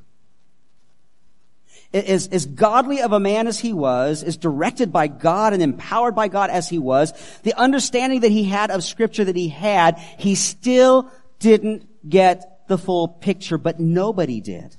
[1.92, 6.14] As, as godly of a man as he was, as directed by God and empowered
[6.14, 9.98] by God as he was, the understanding that he had of scripture that he had,
[10.18, 14.76] he still didn't get the full picture, but nobody did.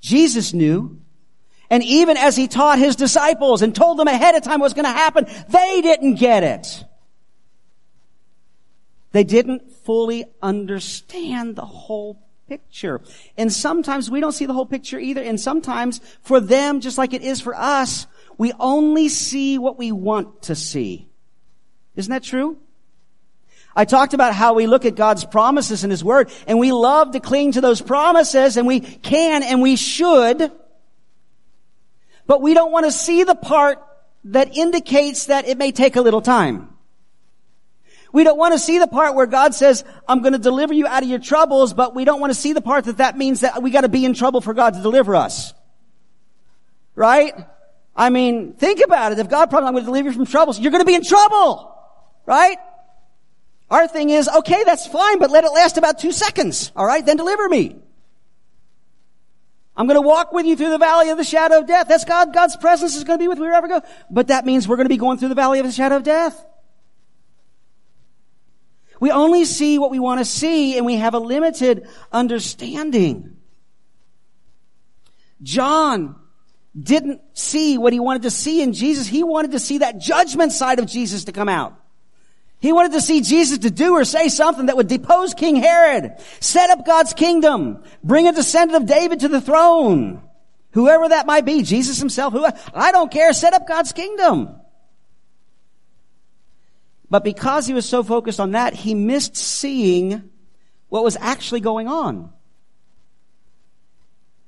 [0.00, 1.00] Jesus knew.
[1.70, 4.74] And even as he taught his disciples and told them ahead of time what was
[4.74, 6.84] going to happen, they didn't get it.
[9.12, 13.00] They didn't fully understand the whole picture.
[13.36, 15.22] And sometimes we don't see the whole picture either.
[15.22, 19.92] And sometimes for them, just like it is for us, we only see what we
[19.92, 21.08] want to see.
[21.94, 22.58] Isn't that true?
[23.74, 27.12] I talked about how we look at God's promises in His Word and we love
[27.12, 30.50] to cling to those promises and we can and we should,
[32.26, 33.78] but we don't want to see the part
[34.24, 36.68] that indicates that it may take a little time.
[38.12, 40.86] We don't want to see the part where God says, I'm going to deliver you
[40.86, 43.40] out of your troubles, but we don't want to see the part that that means
[43.40, 45.54] that we got to be in trouble for God to deliver us.
[46.96, 47.32] Right?
[47.94, 49.20] I mean, think about it.
[49.20, 51.04] If God promised I'm going to deliver you from troubles, you're going to be in
[51.04, 51.72] trouble.
[52.26, 52.58] Right?
[53.70, 56.72] Our thing is, okay, that's fine, but let it last about two seconds.
[56.74, 57.04] All right?
[57.04, 57.76] Then deliver me.
[59.76, 61.86] I'm going to walk with you through the valley of the shadow of death.
[61.88, 62.34] That's God.
[62.34, 63.86] God's presence is going to be with me wherever I go.
[64.10, 66.02] But that means we're going to be going through the valley of the shadow of
[66.02, 66.44] death.
[68.98, 73.36] We only see what we want to see and we have a limited understanding.
[75.42, 76.16] John
[76.78, 79.06] didn't see what he wanted to see in Jesus.
[79.06, 81.79] He wanted to see that judgment side of Jesus to come out.
[82.60, 86.12] He wanted to see Jesus to do or say something that would depose King Herod,
[86.40, 90.22] set up God's kingdom, bring a descendant of David to the throne.
[90.72, 94.54] Whoever that might be, Jesus himself, who, I don't care, set up God's kingdom.
[97.08, 100.30] But because he was so focused on that, he missed seeing
[100.88, 102.30] what was actually going on.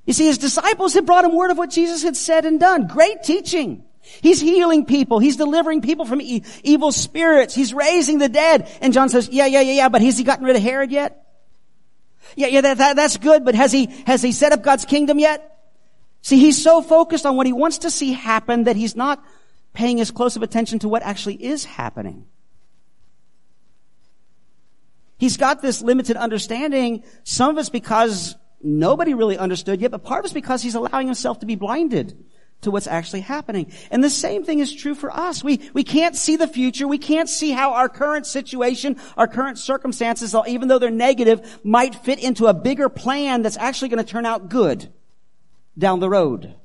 [0.05, 2.87] You see, his disciples had brought him word of what Jesus had said and done.
[2.87, 3.83] Great teaching.
[4.03, 5.19] He's healing people.
[5.19, 7.55] He's delivering people from e- evil spirits.
[7.55, 8.69] He's raising the dead.
[8.81, 11.25] And John says, yeah, yeah, yeah, yeah, but has he gotten rid of Herod yet?
[12.35, 15.19] Yeah, yeah, that, that, that's good, but has he, has he set up God's kingdom
[15.19, 15.49] yet?
[16.21, 19.23] See, he's so focused on what he wants to see happen that he's not
[19.73, 22.25] paying as close of attention to what actually is happening.
[25.17, 27.03] He's got this limited understanding.
[27.23, 31.07] Some of it's because nobody really understood yet, but part of it's because he's allowing
[31.07, 32.17] himself to be blinded
[32.63, 33.71] to what's actually happening.
[33.91, 35.43] And the same thing is true for us.
[35.43, 36.87] We, we can't see the future.
[36.87, 41.95] We can't see how our current situation, our current circumstances, even though they're negative, might
[41.95, 44.91] fit into a bigger plan that's actually going to turn out good
[45.77, 46.55] down the road.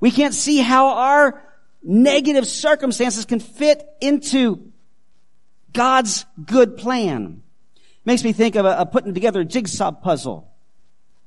[0.00, 1.42] We can't see how our
[1.82, 4.72] negative circumstances can fit into
[5.72, 7.42] God's good plan.
[8.04, 10.53] Makes me think of, a, of putting together a jigsaw puzzle.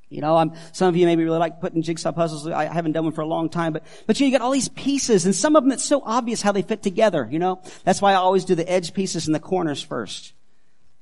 [0.10, 2.48] You know, I'm, some of you maybe really like putting jigsaw puzzles.
[2.48, 4.52] I haven't done one for a long time, but, but you, know, you got all
[4.52, 7.62] these pieces and some of them it's so obvious how they fit together, you know?
[7.84, 10.34] That's why I always do the edge pieces and the corners first.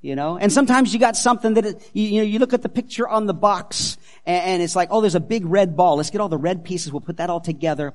[0.02, 0.38] You know?
[0.38, 3.08] And sometimes you got something that, it, you, you know, you look at the picture
[3.08, 5.98] on the box and, and it's like, oh, there's a big red ball.
[5.98, 6.92] Let's get all the red pieces.
[6.92, 7.94] We'll put that all together.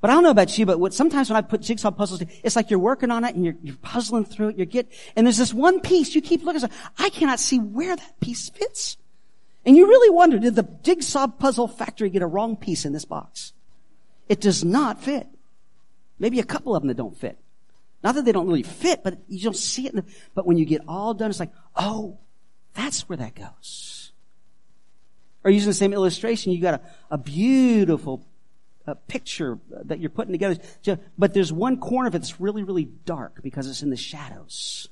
[0.00, 2.56] But I don't know about you, but what, sometimes when I put jigsaw puzzles, it's
[2.56, 4.58] like you're working on it and you're, you're puzzling through it.
[4.58, 6.72] You get, and there's this one piece you keep looking at.
[6.98, 8.96] I cannot see where that piece fits.
[9.64, 13.04] And you really wonder, did the jigsaw puzzle factory get a wrong piece in this
[13.04, 13.52] box?
[14.28, 15.26] It does not fit.
[16.18, 17.38] Maybe a couple of them that don't fit.
[18.02, 19.94] Not that they don't really fit, but you don't see it.
[19.94, 22.18] The, but when you get all done, it's like, oh,
[22.74, 24.12] that's where that goes.
[25.44, 28.24] Or using the same illustration, you got a, a beautiful
[28.86, 30.56] a picture that you're putting together.
[31.18, 34.88] But there's one corner of it that's really, really dark because it's in the shadows.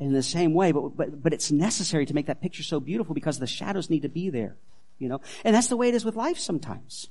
[0.00, 3.14] In the same way, but, but, but it's necessary to make that picture so beautiful
[3.14, 4.56] because the shadows need to be there,
[4.98, 5.20] you know?
[5.44, 7.08] And that's the way it is with life sometimes.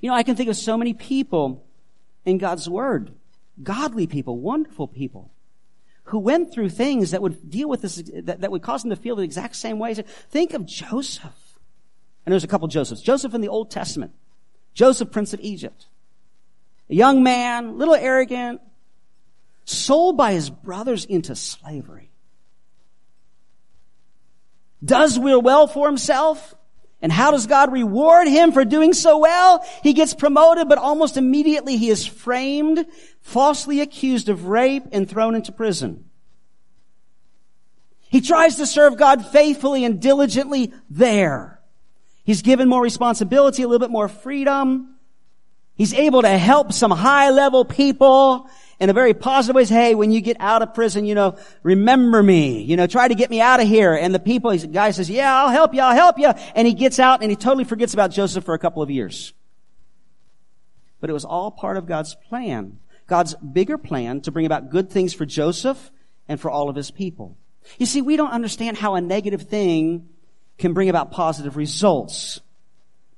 [0.00, 1.66] You know, I can think of so many people
[2.24, 3.12] in God's Word,
[3.60, 5.32] godly people, wonderful people,
[6.04, 8.96] who went through things that would deal with this, that, that would cause them to
[8.96, 9.94] feel the exact same way.
[9.94, 11.58] Think of Joseph.
[12.24, 13.02] And there's a couple Josephs.
[13.02, 14.12] Joseph in the Old Testament.
[14.72, 15.86] Joseph, Prince of Egypt.
[16.88, 18.60] A young man, little arrogant,
[19.68, 22.10] sold by his brothers into slavery.
[24.84, 26.54] Does will well for himself.
[27.00, 29.64] And how does God reward him for doing so well?
[29.84, 32.86] He gets promoted, but almost immediately he is framed,
[33.20, 36.06] falsely accused of rape, and thrown into prison.
[38.08, 41.60] He tries to serve God faithfully and diligently there.
[42.24, 44.96] He's given more responsibility, a little bit more freedom.
[45.76, 49.64] He's able to help some high level people in a very positive way.
[49.64, 52.62] Hey, when you get out of prison, you know, remember me.
[52.62, 53.94] You know, try to get me out of here.
[53.94, 55.80] And the people, the guy says, yeah, I'll help you.
[55.80, 56.28] I'll help you.
[56.54, 59.32] And he gets out and he totally forgets about Joseph for a couple of years.
[61.00, 62.78] But it was all part of God's plan.
[63.06, 65.90] God's bigger plan to bring about good things for Joseph
[66.28, 67.36] and for all of his people.
[67.78, 70.08] You see, we don't understand how a negative thing
[70.58, 72.40] can bring about positive results.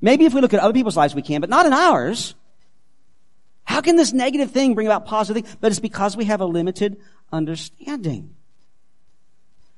[0.01, 2.35] Maybe if we look at other people's lives we can, but not in ours.
[3.65, 5.57] How can this negative thing bring about positive thing?
[5.61, 6.99] But it's because we have a limited
[7.33, 8.35] understanding.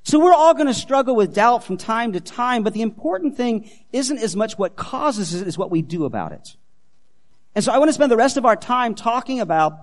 [0.03, 3.37] So we're all going to struggle with doubt from time to time, but the important
[3.37, 6.57] thing isn't as much what causes it as what we do about it.
[7.55, 9.77] And so I want to spend the rest of our time talking about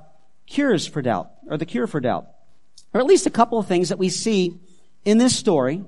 [0.46, 2.28] cures for doubt, or the cure for doubt.
[2.92, 4.58] Or at least a couple of things that we see
[5.04, 5.84] in this story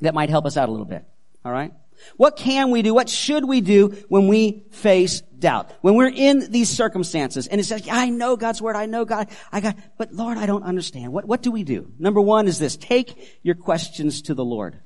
[0.00, 1.04] that might help us out a little bit.
[1.44, 1.72] All right?
[2.16, 2.94] What can we do?
[2.94, 5.70] What should we do when we face doubt?
[5.80, 9.28] When we're in these circumstances and it's like, I know God's word, I know God,
[9.50, 11.12] I got, but Lord, I don't understand.
[11.12, 11.90] What, what do we do?
[11.98, 12.76] Number one is this.
[12.76, 14.78] Take your questions to the Lord.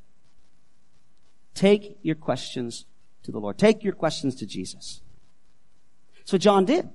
[1.55, 2.87] Take your questions
[3.25, 3.59] to the Lord.
[3.59, 5.01] Take your questions to Jesus.
[6.25, 6.88] So John did.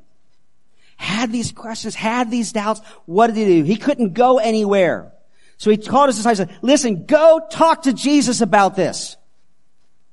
[0.97, 2.81] Had these questions, had these doubts.
[3.05, 3.63] What did he do?
[3.63, 5.13] He couldn't go anywhere.
[5.57, 9.15] So he called his disciples, and said, listen, go talk to Jesus about this.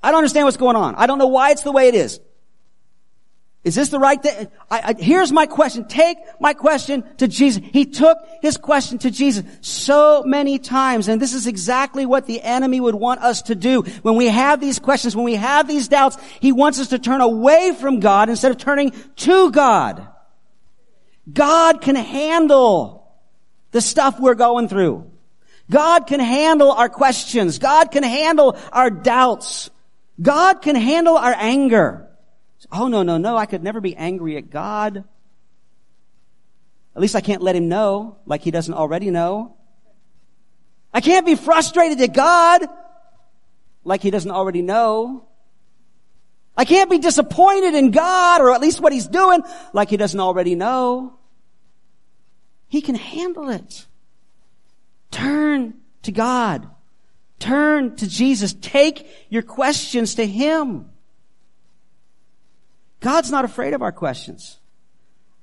[0.03, 0.95] I don't understand what's going on.
[0.95, 2.21] I don't know why it's the way it is.
[3.66, 4.46] Is this the right thing?
[4.70, 5.88] I, I, here's my question.
[5.88, 7.61] Take my question to Jesus.
[7.72, 12.40] He took his question to Jesus so many times, and this is exactly what the
[12.40, 13.83] enemy would want us to do.
[14.02, 17.20] When we have these questions, when we have these doubts, he wants us to turn
[17.20, 20.07] away from God instead of turning to God.
[21.33, 23.12] God can handle
[23.72, 25.11] the stuff we're going through.
[25.68, 27.59] God can handle our questions.
[27.59, 29.70] God can handle our doubts.
[30.22, 32.06] God can handle our anger.
[32.72, 33.37] Oh, no, no, no.
[33.37, 35.05] I could never be angry at God.
[36.96, 39.57] At least I can't let him know like he doesn't already know.
[40.92, 42.66] I can't be frustrated at God
[43.85, 45.26] like he doesn't already know.
[46.57, 49.42] I can't be disappointed in God or at least what he's doing
[49.74, 51.18] like he doesn't already know.
[52.68, 53.87] He can handle it.
[55.11, 56.68] Turn to God.
[57.38, 58.55] Turn to Jesus.
[58.55, 60.90] Take your questions to Him.
[63.01, 64.59] God's not afraid of our questions.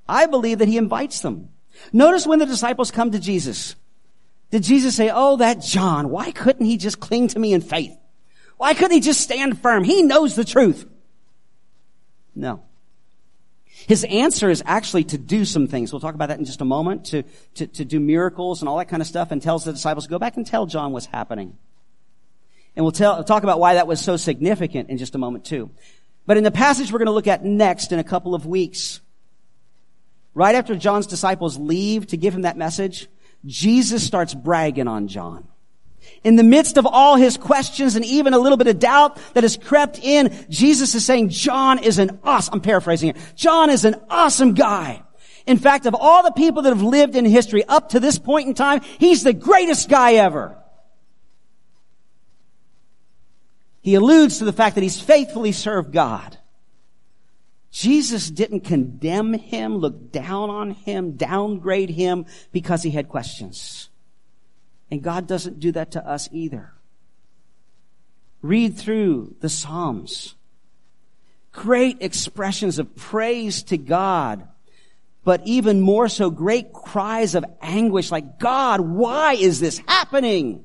[0.08, 1.50] I believe that He invites them.
[1.92, 3.76] Notice when the disciples come to Jesus.
[4.50, 7.96] Did Jesus say, Oh, that John, why couldn't he just cling to me in faith?
[8.56, 9.82] Why couldn't he just stand firm?
[9.82, 10.86] He knows the truth.
[12.34, 12.62] No.
[13.66, 15.92] His answer is actually to do some things.
[15.92, 17.24] We'll talk about that in just a moment, to,
[17.56, 20.18] to, to do miracles and all that kind of stuff, and tells the disciples, go
[20.18, 21.58] back and tell John what's happening.
[22.76, 25.70] And we'll tell, talk about why that was so significant in just a moment too.
[26.26, 29.00] But in the passage we're going to look at next in a couple of weeks,
[30.34, 33.08] right after John's disciples leave to give him that message,
[33.44, 35.46] Jesus starts bragging on John.
[36.22, 39.44] In the midst of all his questions and even a little bit of doubt that
[39.44, 43.84] has crept in, Jesus is saying, John is an awesome, I'm paraphrasing it, John is
[43.84, 45.02] an awesome guy.
[45.46, 48.48] In fact, of all the people that have lived in history up to this point
[48.48, 50.56] in time, he's the greatest guy ever.
[53.84, 56.38] He alludes to the fact that he's faithfully served God.
[57.70, 63.90] Jesus didn't condemn him, look down on him, downgrade him because he had questions.
[64.90, 66.72] And God doesn't do that to us either.
[68.40, 70.34] Read through the Psalms.
[71.52, 74.48] Great expressions of praise to God,
[75.24, 80.64] but even more so great cries of anguish like, God, why is this happening?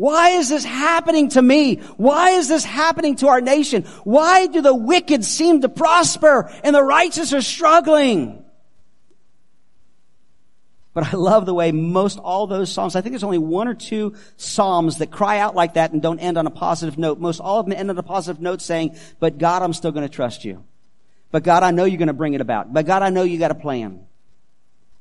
[0.00, 1.74] Why is this happening to me?
[1.98, 3.82] Why is this happening to our nation?
[4.04, 8.42] Why do the wicked seem to prosper and the righteous are struggling?
[10.94, 13.74] But I love the way most all those Psalms, I think there's only one or
[13.74, 17.18] two Psalms that cry out like that and don't end on a positive note.
[17.18, 20.08] Most all of them end on a positive note saying, but God, I'm still going
[20.08, 20.64] to trust you.
[21.30, 22.72] But God, I know you're going to bring it about.
[22.72, 24.06] But God, I know you got a plan.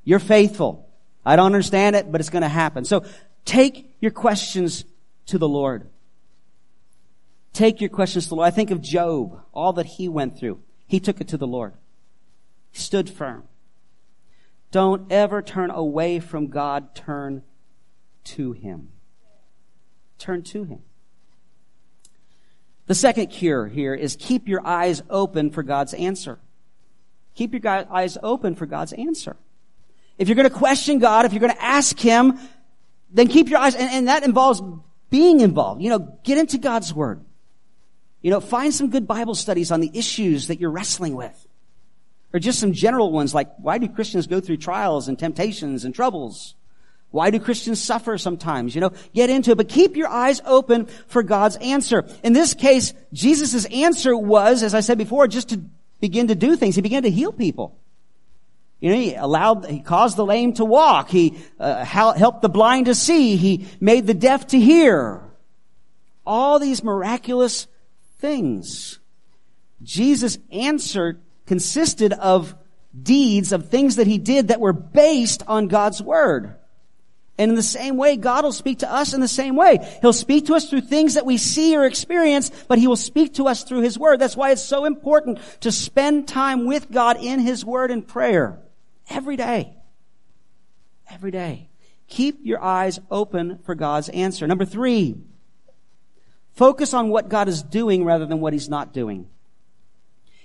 [0.04, 0.89] You're faithful.
[1.30, 2.86] I don't understand it, but it's going to happen.
[2.86, 3.04] So
[3.46, 4.84] take your questions
[5.28, 5.88] to the Lord.
[7.54, 8.48] Take your questions to the Lord.
[8.48, 10.60] I think of Job, all that he went through.
[10.88, 11.74] He took it to the Lord.
[12.72, 13.44] He stood firm.
[14.72, 16.96] Don't ever turn away from God.
[16.96, 17.44] Turn
[18.24, 18.90] to Him.
[20.18, 20.80] Turn to Him.
[22.88, 26.40] The second cure here is keep your eyes open for God's answer.
[27.36, 29.38] Keep your eyes open for God's answer.
[30.20, 32.38] If you're going to question God, if you're going to ask Him,
[33.10, 34.62] then keep your eyes, and, and that involves
[35.10, 35.82] being involved.
[35.82, 37.26] You know, get into God's Word.
[38.22, 41.48] You know, find some good Bible studies on the issues that you're wrestling with.
[42.34, 45.96] Or just some general ones like, why do Christians go through trials and temptations and
[45.96, 46.54] troubles?
[47.12, 48.76] Why do Christians suffer sometimes?
[48.76, 52.06] You know, get into it, but keep your eyes open for God's answer.
[52.24, 55.62] In this case, Jesus' answer was, as I said before, just to
[56.02, 56.76] begin to do things.
[56.76, 57.80] He began to heal people.
[58.80, 61.10] You know, he allowed, he caused the lame to walk.
[61.10, 63.36] He uh, helped the blind to see.
[63.36, 65.22] He made the deaf to hear.
[66.26, 67.68] All these miraculous
[68.20, 69.00] things.
[69.82, 72.56] Jesus answered consisted of
[73.02, 76.56] deeds, of things that he did that were based on God's word.
[77.38, 79.80] And in the same way, God will speak to us in the same way.
[80.02, 83.36] He'll speak to us through things that we see or experience, but He will speak
[83.36, 84.20] to us through His Word.
[84.20, 88.60] That's why it's so important to spend time with God in His Word and prayer.
[89.10, 89.76] Every day.
[91.10, 91.70] Every day.
[92.08, 94.48] Keep your eyes open for God's answer.
[94.48, 95.16] Number three,
[96.56, 99.28] focus on what God is doing rather than what He's not doing.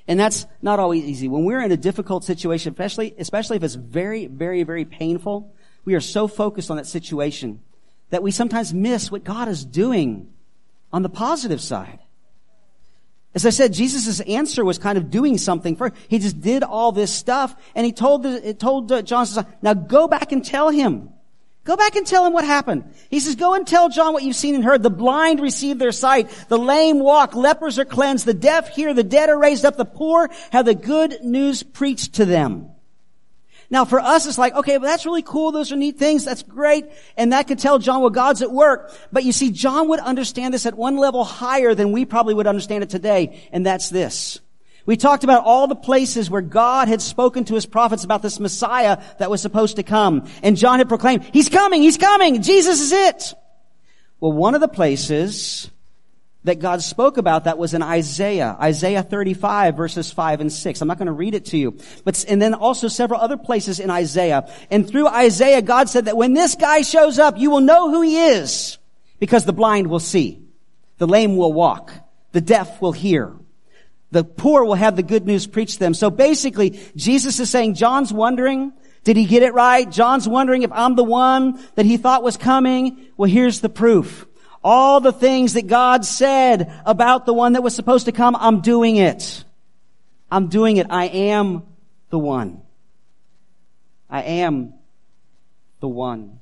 [0.07, 1.29] And that's not always easy.
[1.29, 5.55] When we're in a difficult situation, especially, especially if it's very, very, very painful,
[5.85, 7.61] we are so focused on that situation
[8.11, 10.31] that we sometimes miss what God is doing
[10.93, 12.01] on the positive side.
[13.35, 16.93] As I said, Jesus' answer was kind of doing something for, he just did all
[16.93, 19.26] this stuff and he told, the, told uh, John,
[19.61, 21.11] now go back and tell him.
[21.64, 22.93] Go back and tell him what happened.
[23.09, 24.82] He says, go and tell John what you've seen and heard.
[24.82, 26.28] The blind receive their sight.
[26.49, 27.35] The lame walk.
[27.35, 28.26] Lepers are cleansed.
[28.26, 28.93] The deaf hear.
[28.93, 29.78] The dead are raised up.
[29.78, 32.74] The poor have the good news preached to them.
[33.71, 35.53] Now for us, it's like, okay, well that's really cool.
[35.53, 36.25] Those are neat things.
[36.25, 36.87] That's great.
[37.17, 38.93] And that could tell John, well, God's at work.
[39.12, 42.47] But you see, John would understand this at one level higher than we probably would
[42.47, 43.49] understand it today.
[43.53, 44.41] And that's this.
[44.87, 48.39] We talked about all the places where God had spoken to his prophets about this
[48.39, 50.29] Messiah that was supposed to come.
[50.43, 51.81] And John had proclaimed, He's coming!
[51.81, 52.43] He's coming!
[52.43, 53.35] Jesus is it!
[54.21, 55.71] Well, one of the places
[56.45, 60.80] that God spoke about that was in Isaiah, Isaiah 35 verses 5 and 6.
[60.80, 61.76] I'm not going to read it to you.
[62.05, 64.51] But, and then also several other places in Isaiah.
[64.70, 68.03] And through Isaiah, God said that when this guy shows up, you will know who
[68.03, 68.78] he is
[69.18, 70.42] because the blind will see.
[70.99, 71.92] The lame will walk.
[72.32, 73.32] The deaf will hear.
[74.11, 75.95] The poor will have the good news preached to them.
[75.95, 78.72] So basically, Jesus is saying, John's wondering,
[79.03, 79.90] did he get it right?
[79.90, 83.07] John's wondering if I'm the one that he thought was coming.
[83.16, 84.26] Well, here's the proof.
[84.65, 88.62] All the things that God said about the one that was supposed to come, I'm
[88.62, 89.45] doing it.
[90.31, 90.87] I'm doing it.
[90.89, 91.65] I am
[92.09, 92.62] the one.
[94.09, 94.73] I am
[95.81, 96.41] the one.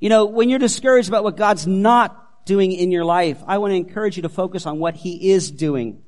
[0.00, 3.70] You know, when you're discouraged about what God's not doing in your life, I want
[3.70, 6.02] to encourage you to focus on what He is doing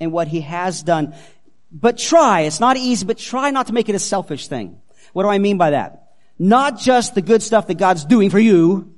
[0.00, 1.14] and what He has done.
[1.70, 4.80] But try, it's not easy, but try not to make it a selfish thing.
[5.12, 6.14] What do I mean by that?
[6.36, 8.95] Not just the good stuff that God's doing for you,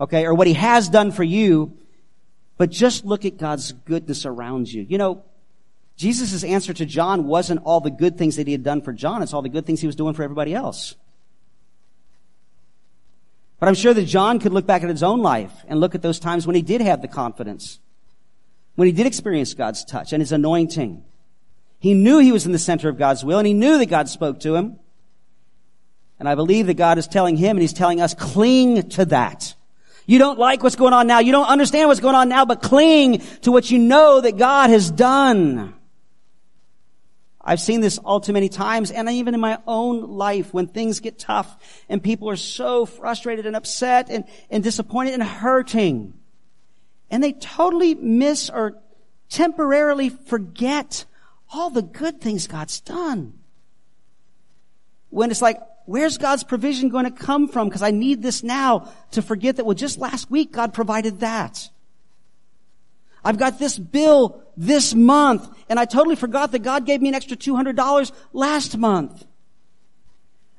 [0.00, 1.76] okay, or what he has done for you,
[2.56, 4.82] but just look at God's goodness around you.
[4.88, 5.24] You know,
[5.96, 9.22] Jesus' answer to John wasn't all the good things that he had done for John,
[9.22, 10.94] it's all the good things he was doing for everybody else.
[13.58, 16.02] But I'm sure that John could look back at his own life and look at
[16.02, 17.80] those times when he did have the confidence,
[18.74, 21.02] when he did experience God's touch and his anointing.
[21.78, 24.08] He knew he was in the center of God's will and he knew that God
[24.08, 24.78] spoke to him.
[26.18, 29.54] And I believe that God is telling him and he's telling us, cling to that.
[30.06, 31.18] You don't like what's going on now.
[31.18, 34.70] You don't understand what's going on now, but cling to what you know that God
[34.70, 35.74] has done.
[37.40, 40.98] I've seen this all too many times, and even in my own life, when things
[40.98, 41.56] get tough
[41.88, 46.14] and people are so frustrated and upset and, and disappointed and hurting,
[47.08, 48.78] and they totally miss or
[49.28, 51.04] temporarily forget
[51.52, 53.38] all the good things God's done.
[55.10, 57.68] When it's like, where's God's provision going to come from?
[57.68, 61.70] Because I need this now to forget that, well, just last week God provided that.
[63.24, 67.14] I've got this bill this month, and I totally forgot that God gave me an
[67.14, 69.24] extra $200 last month.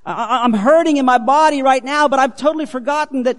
[0.06, 3.38] I, I'm hurting in my body right now, but I've totally forgotten that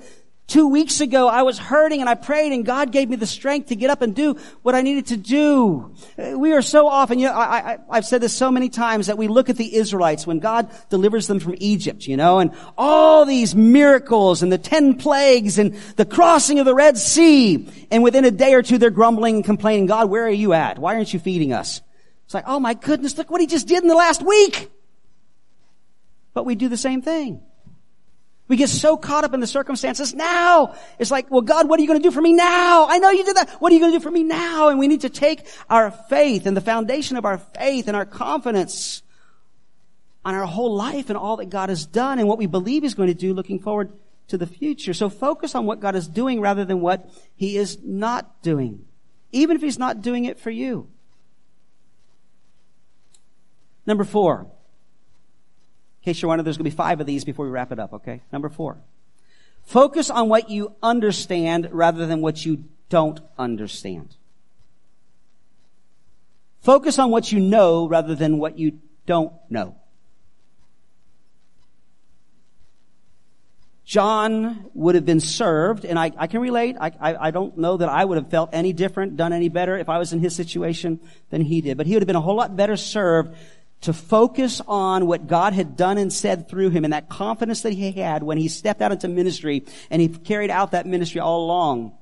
[0.49, 3.69] Two weeks ago, I was hurting and I prayed and God gave me the strength
[3.69, 5.95] to get up and do what I needed to do.
[6.17, 9.29] We are so often, you know, I, I've said this so many times that we
[9.29, 13.55] look at the Israelites when God delivers them from Egypt, you know, and all these
[13.55, 17.69] miracles and the ten plagues and the crossing of the Red Sea.
[17.91, 20.79] And within a day or two, they're grumbling and complaining, God, where are you at?
[20.79, 21.83] Why aren't you feeding us?
[22.25, 24.71] It's like, oh my goodness, look what he just did in the last week.
[26.33, 27.43] But we do the same thing.
[28.49, 30.75] We get so caught up in the circumstances now.
[30.99, 32.89] It's like, well, God, what are you going to do for me now?
[32.89, 33.51] I know you did that.
[33.61, 34.69] What are you going to do for me now?
[34.69, 38.07] And we need to take our faith and the foundation of our faith and our
[38.07, 39.03] confidence
[40.25, 42.95] on our whole life and all that God has done and what we believe He's
[42.95, 43.93] going to do looking forward
[44.29, 44.95] to the future.
[44.95, 48.87] So focus on what God is doing rather than what He is not doing.
[49.31, 50.89] Even if He's not doing it for you.
[53.85, 54.51] Number four
[56.09, 57.93] case you're wondering, there's going to be five of these before we wrap it up,
[57.93, 58.23] okay?
[58.33, 58.79] Number four.
[59.65, 64.17] Focus on what you understand rather than what you don't understand.
[66.61, 69.77] Focus on what you know rather than what you don't know.
[73.85, 76.77] John would have been served, and I, I can relate.
[76.79, 79.79] I, I, I, don't know that I would have felt any different, done any better
[79.79, 81.01] if I was in his situation
[81.31, 81.79] than he did.
[81.79, 83.35] But he would have been a whole lot better served
[83.83, 87.73] to focus on what God had done and said through him and that confidence that
[87.73, 91.45] he had when he stepped out into ministry and he carried out that ministry all
[91.45, 91.97] along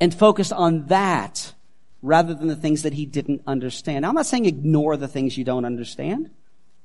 [0.00, 1.54] and focused on that
[2.02, 4.02] rather than the things that he didn't understand.
[4.02, 6.30] Now, I'm not saying ignore the things you don't understand.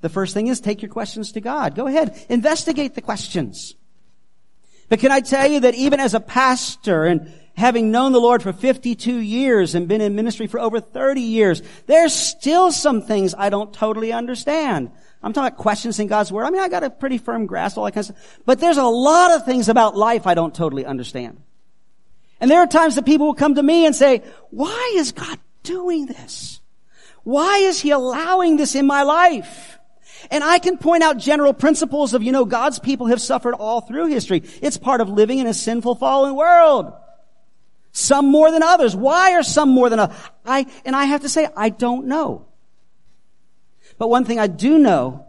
[0.02, 1.76] The first thing is take your questions to God.
[1.76, 2.26] Go ahead.
[2.30, 3.76] Investigate the questions.
[4.88, 8.44] But can I tell you that even as a pastor and having known the Lord
[8.44, 13.34] for 52 years and been in ministry for over 30 years, there's still some things
[13.38, 14.92] I don't totally understand.
[15.24, 16.44] I'm talking about questions in God's Word.
[16.44, 18.40] I mean, I got a pretty firm grasp, all that kind of stuff.
[18.46, 21.42] But there's a lot of things about life I don't totally understand.
[22.40, 25.40] And there are times that people will come to me and say, why is God
[25.64, 26.60] doing this?
[27.24, 29.80] Why is He allowing this in my life?
[30.30, 33.82] And I can point out general principles of, you know, God's people have suffered all
[33.82, 34.44] through history.
[34.62, 36.94] It's part of living in a sinful, fallen world.
[37.96, 38.94] Some more than others.
[38.94, 40.18] Why are some more than others?
[40.46, 42.46] I, and I have to say, I don't know.
[43.98, 45.28] But one thing I do know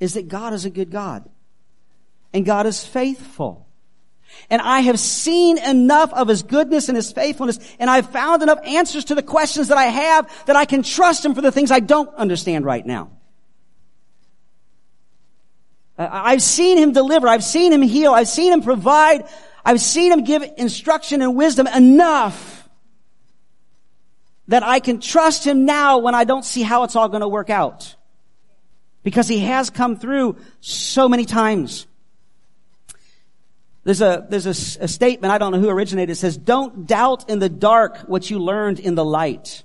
[0.00, 1.24] is that God is a good God.
[2.32, 3.68] And God is faithful.
[4.50, 8.58] And I have seen enough of His goodness and His faithfulness, and I've found enough
[8.66, 11.70] answers to the questions that I have that I can trust Him for the things
[11.70, 13.10] I don't understand right now.
[15.96, 17.28] I've seen Him deliver.
[17.28, 18.12] I've seen Him heal.
[18.12, 19.28] I've seen Him provide
[19.64, 22.68] I've seen him give instruction and wisdom enough
[24.48, 27.28] that I can trust him now when I don't see how it's all going to
[27.28, 27.94] work out.
[29.02, 31.86] Because he has come through so many times.
[33.84, 37.30] There's a, there's a, a statement, I don't know who originated it, says, don't doubt
[37.30, 39.62] in the dark what you learned in the light.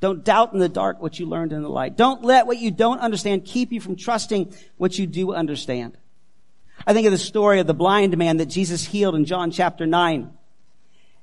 [0.00, 1.96] Don't doubt in the dark what you learned in the light.
[1.96, 5.96] Don't let what you don't understand keep you from trusting what you do understand.
[6.86, 9.86] I think of the story of the blind man that Jesus healed in John chapter
[9.86, 10.30] 9.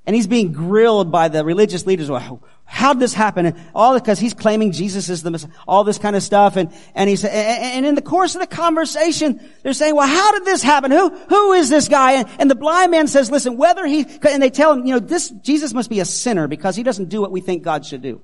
[0.04, 2.10] And he's being grilled by the religious leaders.
[2.10, 3.46] Well, how did this happen?
[3.46, 6.56] And all because he's claiming Jesus is the Messiah, all this kind of stuff.
[6.56, 10.32] And, and he said, and in the course of the conversation, they're saying, well, how
[10.32, 10.90] did this happen?
[10.90, 12.14] Who, who is this guy?
[12.14, 15.00] And, and the blind man says, listen, whether he, and they tell him, you know,
[15.00, 18.02] this, Jesus must be a sinner because he doesn't do what we think God should
[18.02, 18.22] do.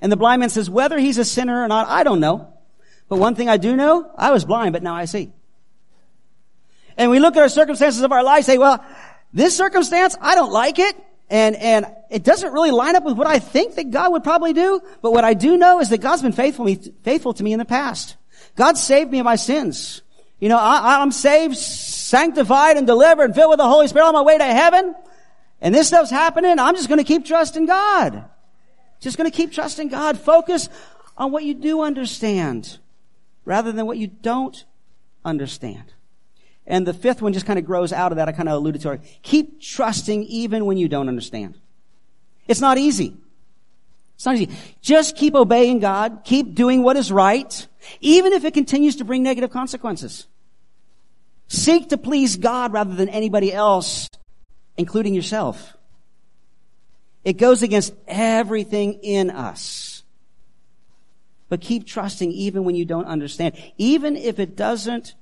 [0.00, 2.52] And the blind man says, whether he's a sinner or not, I don't know.
[3.08, 5.32] But one thing I do know, I was blind, but now I see.
[6.98, 8.84] And we look at our circumstances of our life, say, well,
[9.32, 10.96] this circumstance, I don't like it.
[11.30, 14.52] And, and it doesn't really line up with what I think that God would probably
[14.52, 14.80] do.
[15.00, 16.74] But what I do know is that God's been faithful, me,
[17.04, 18.16] faithful to me in the past.
[18.56, 20.02] God saved me of my sins.
[20.40, 24.14] You know, I, I'm saved, sanctified, and delivered, and filled with the Holy Spirit on
[24.14, 24.94] my way to heaven.
[25.60, 26.58] And this stuff's happening.
[26.58, 28.24] I'm just going to keep trusting God.
[29.00, 30.18] Just going to keep trusting God.
[30.18, 30.68] Focus
[31.16, 32.78] on what you do understand
[33.44, 34.64] rather than what you don't
[35.24, 35.92] understand.
[36.68, 38.28] And the fifth one just kind of grows out of that.
[38.28, 39.00] I kind of alluded to it.
[39.22, 41.58] Keep trusting even when you don't understand.
[42.46, 43.16] It's not easy.
[44.14, 44.50] It's not easy.
[44.82, 46.20] Just keep obeying God.
[46.24, 47.66] Keep doing what is right,
[48.00, 50.26] even if it continues to bring negative consequences.
[51.48, 54.10] Seek to please God rather than anybody else,
[54.76, 55.74] including yourself.
[57.24, 60.02] It goes against everything in us.
[61.48, 63.54] But keep trusting even when you don't understand.
[63.78, 65.14] Even if it doesn't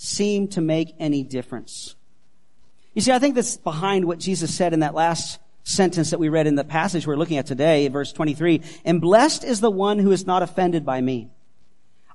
[0.00, 1.96] seem to make any difference.
[2.94, 6.28] You see, I think that's behind what Jesus said in that last sentence that we
[6.28, 8.62] read in the passage we're looking at today, verse 23.
[8.84, 11.30] And blessed is the one who is not offended by me.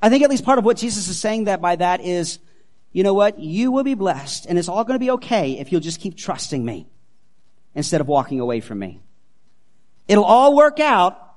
[0.01, 2.39] I think at least part of what Jesus is saying that by that is,
[2.93, 3.38] you know what?
[3.38, 6.15] You will be blessed and it's all going to be okay if you'll just keep
[6.15, 6.88] trusting me
[7.75, 9.01] instead of walking away from me.
[10.07, 11.36] It'll all work out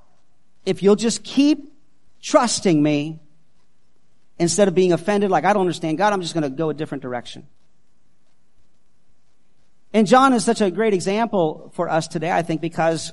[0.65, 1.73] if you'll just keep
[2.23, 3.21] trusting me
[4.39, 6.75] instead of being offended like I don't understand God, I'm just going to go a
[6.75, 7.47] different direction.
[9.93, 13.13] And John is such a great example for us today, I think, because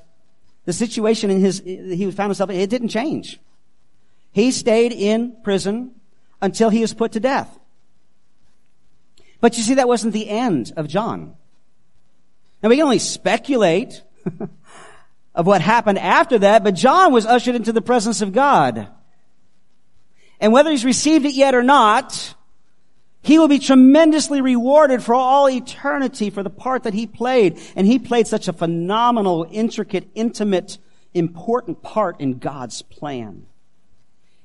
[0.65, 3.39] the situation in his, he found himself, it didn't change.
[4.31, 5.91] He stayed in prison
[6.41, 7.57] until he was put to death.
[9.39, 11.35] But you see, that wasn't the end of John.
[12.61, 14.01] Now we can only speculate
[15.35, 18.87] of what happened after that, but John was ushered into the presence of God.
[20.43, 22.35] And whether he's received it yet or not,
[23.21, 27.61] he will be tremendously rewarded for all eternity for the part that he played.
[27.77, 30.79] And he played such a phenomenal, intricate, intimate,
[31.13, 33.45] important part in God's plan.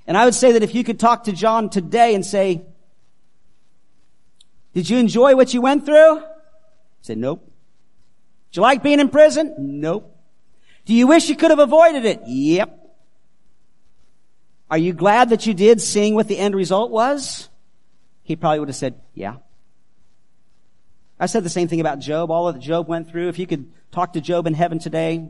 [0.06, 2.62] And I would say that if you could talk to John today and say,
[4.74, 6.20] did you enjoy what you went through?
[6.20, 6.24] He
[7.02, 7.44] said, nope.
[8.52, 9.52] Did you like being in prison?
[9.58, 10.16] Nope.
[10.84, 12.22] Do you wish you could have avoided it?
[12.24, 12.77] Yep.
[14.70, 17.48] Are you glad that you did seeing what the end result was?
[18.22, 19.36] He probably would have said, yeah.
[21.18, 23.28] I said the same thing about Job, all that Job went through.
[23.28, 25.26] If you could talk to Job in heaven today,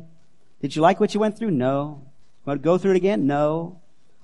[0.60, 1.52] did you like what you went through?
[1.52, 2.04] No.
[2.44, 3.26] Want to go through it again?
[3.26, 3.80] No.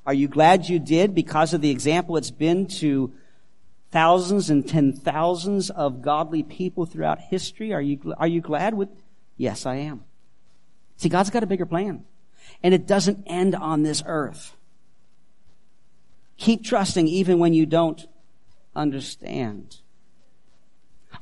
[0.06, 3.12] Are you glad you did because of the example it's been to
[3.92, 7.72] thousands and ten thousands of godly people throughout history?
[7.72, 8.88] Are you, are you glad with?
[9.36, 10.04] Yes, I am.
[10.96, 12.04] See, God's got a bigger plan.
[12.62, 14.54] And it doesn't end on this earth.
[16.44, 18.06] Keep trusting even when you don't
[18.76, 19.78] understand.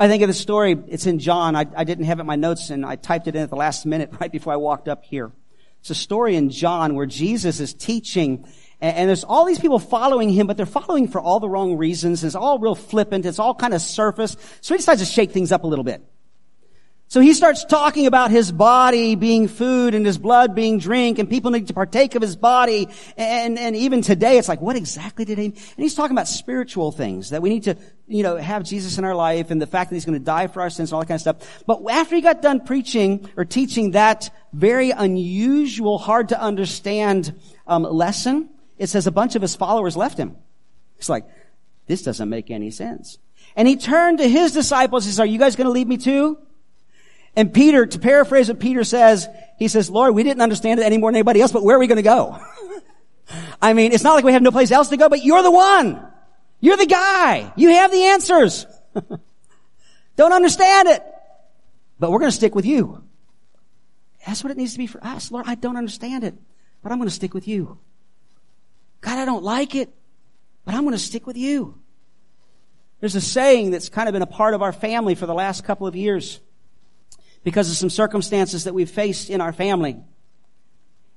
[0.00, 1.54] I think of the story, it's in John.
[1.54, 3.54] I, I, didn't have it in my notes and I typed it in at the
[3.54, 5.30] last minute right before I walked up here.
[5.78, 8.44] It's a story in John where Jesus is teaching
[8.80, 11.76] and, and there's all these people following him, but they're following for all the wrong
[11.76, 12.24] reasons.
[12.24, 13.24] It's all real flippant.
[13.24, 14.36] It's all kind of surface.
[14.60, 16.02] So he decides to shake things up a little bit.
[17.12, 21.28] So he starts talking about his body being food and his blood being drink and
[21.28, 22.88] people need to partake of his body.
[23.18, 26.90] And, and even today it's like, what exactly did he, and he's talking about spiritual
[26.90, 27.76] things that we need to,
[28.08, 30.46] you know, have Jesus in our life and the fact that he's going to die
[30.46, 31.64] for our sins and all that kind of stuff.
[31.66, 37.82] But after he got done preaching or teaching that very unusual, hard to understand um,
[37.82, 38.48] lesson,
[38.78, 40.34] it says a bunch of his followers left him.
[40.96, 41.26] It's like,
[41.86, 43.18] this doesn't make any sense.
[43.54, 45.04] And he turned to his disciples.
[45.04, 46.38] He says, are you guys going to leave me too?
[47.34, 49.28] And Peter, to paraphrase what Peter says,
[49.58, 51.78] he says, Lord, we didn't understand it any more than anybody else, but where are
[51.78, 52.38] we going to go?
[53.62, 55.50] I mean, it's not like we have no place else to go, but you're the
[55.50, 56.06] one.
[56.60, 57.52] You're the guy.
[57.56, 58.66] You have the answers.
[60.16, 61.02] Don't understand it,
[61.98, 63.02] but we're going to stick with you.
[64.26, 65.32] That's what it needs to be for us.
[65.32, 66.34] Lord, I don't understand it,
[66.82, 67.78] but I'm going to stick with you.
[69.00, 69.92] God, I don't like it,
[70.64, 71.80] but I'm going to stick with you.
[73.00, 75.64] There's a saying that's kind of been a part of our family for the last
[75.64, 76.38] couple of years
[77.44, 79.96] because of some circumstances that we've faced in our family.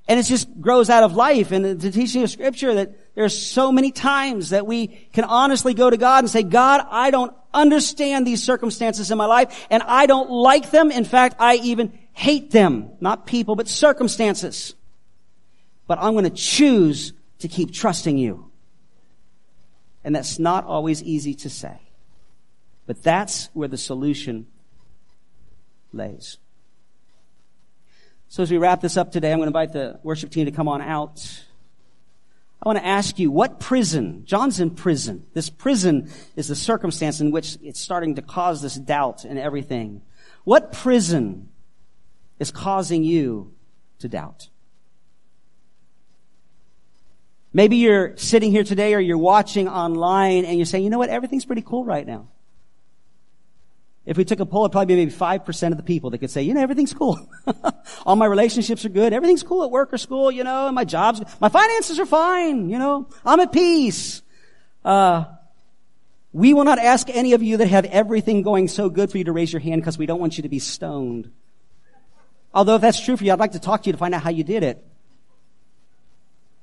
[0.08, 3.72] And it just grows out of life and the teaching of scripture that there's so
[3.72, 8.28] many times that we can honestly go to God and say, God, I don't understand
[8.28, 10.92] these circumstances in my life and I don't like them.
[10.92, 12.92] In fact, I even hate them.
[13.02, 14.76] Not people, but circumstances.
[15.88, 18.52] But I'm going to choose to keep trusting you.
[20.04, 21.80] And that's not always easy to say.
[22.86, 24.46] But that's where the solution
[25.96, 26.38] lays.
[28.28, 30.52] So as we wrap this up today, I'm going to invite the worship team to
[30.52, 31.43] come on out.
[32.62, 34.24] I want to ask you, what prison?
[34.26, 35.26] John's in prison.
[35.34, 40.02] This prison is the circumstance in which it's starting to cause this doubt and everything.
[40.43, 41.50] What prison
[42.39, 43.54] is causing you
[44.00, 44.50] to doubt?
[47.54, 51.10] Maybe you're sitting here today or you're watching online and you're saying, you know what,
[51.10, 52.28] everything's pretty cool right now.
[54.06, 56.30] If we took a poll, it'd probably be maybe 5% of the people that could
[56.30, 57.28] say, you know, everything's cool.
[58.06, 59.14] All my relationships are good.
[59.14, 62.70] Everything's cool at work or school, you know, and my job's, my finances are fine,
[62.70, 64.22] you know, I'm at peace.
[64.84, 65.26] Uh,
[66.34, 69.24] we will not ask any of you that have everything going so good for you
[69.24, 71.32] to raise your hand because we don't want you to be stoned.
[72.53, 74.22] Although if that's true for you, I'd like to talk to you to find out
[74.22, 74.86] how you did it.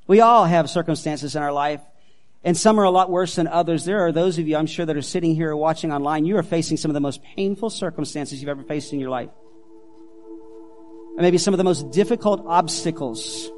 [0.06, 1.80] We all have circumstances in our life
[2.44, 3.84] and some are a lot worse than others.
[3.84, 6.24] There are those of you, I'm sure, that are sitting here watching online.
[6.24, 9.30] You are facing some of the most painful circumstances you've ever faced in your life.
[11.16, 13.50] And maybe some of the most difficult obstacles,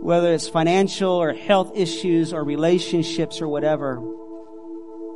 [0.00, 4.02] whether it's financial or health issues or relationships or whatever.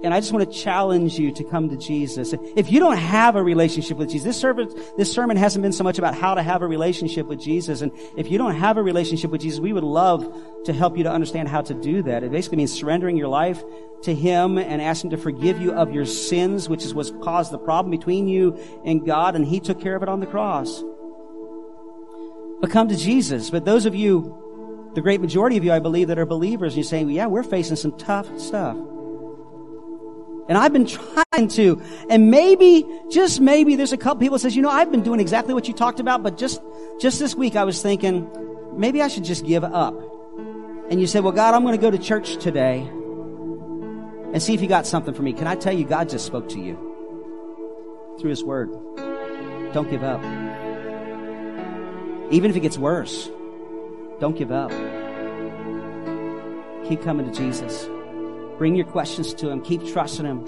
[0.03, 2.35] And I just want to challenge you to come to Jesus.
[2.57, 5.85] If you don't have a relationship with Jesus, this sermon, this sermon hasn't been so
[5.85, 7.83] much about how to have a relationship with Jesus.
[7.83, 10.27] And if you don't have a relationship with Jesus, we would love
[10.65, 12.25] to help you to understand how to do that.
[12.25, 13.63] It basically means surrendering your life
[14.03, 17.59] to Him and asking to forgive you of your sins, which is what's caused the
[17.59, 19.37] problem between you and God.
[19.37, 20.83] And He took care of it on the cross.
[22.61, 23.51] But come to Jesus.
[23.51, 26.79] But those of you, the great majority of you, I believe, that are believers, and
[26.79, 28.77] you're saying, yeah, we're facing some tough stuff.
[30.49, 31.81] And I've been trying to,
[32.11, 35.55] and maybe, just maybe, there's a couple people says, you know, I've been doing exactly
[35.55, 36.61] what you talked about, but just,
[37.01, 38.29] just this week I was thinking,
[38.77, 39.95] maybe I should just give up.
[40.91, 44.61] And you say, well, God, I'm going to go to church today and see if
[44.61, 45.33] you got something for me.
[45.33, 48.71] Can I tell you, God just spoke to you through His Word.
[49.73, 50.21] Don't give up.
[52.31, 53.31] Even if it gets worse,
[54.21, 54.71] don't give up.
[56.89, 57.89] Keep coming to Jesus.
[58.59, 59.63] Bring your questions to Him.
[59.63, 60.45] Keep trusting Him.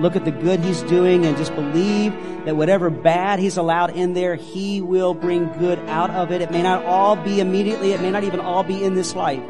[0.00, 2.12] Look at the good He's doing and just believe
[2.44, 6.42] that whatever bad He's allowed in there, He will bring good out of it.
[6.42, 7.92] It may not all be immediately.
[7.92, 9.42] It may not even all be in this life.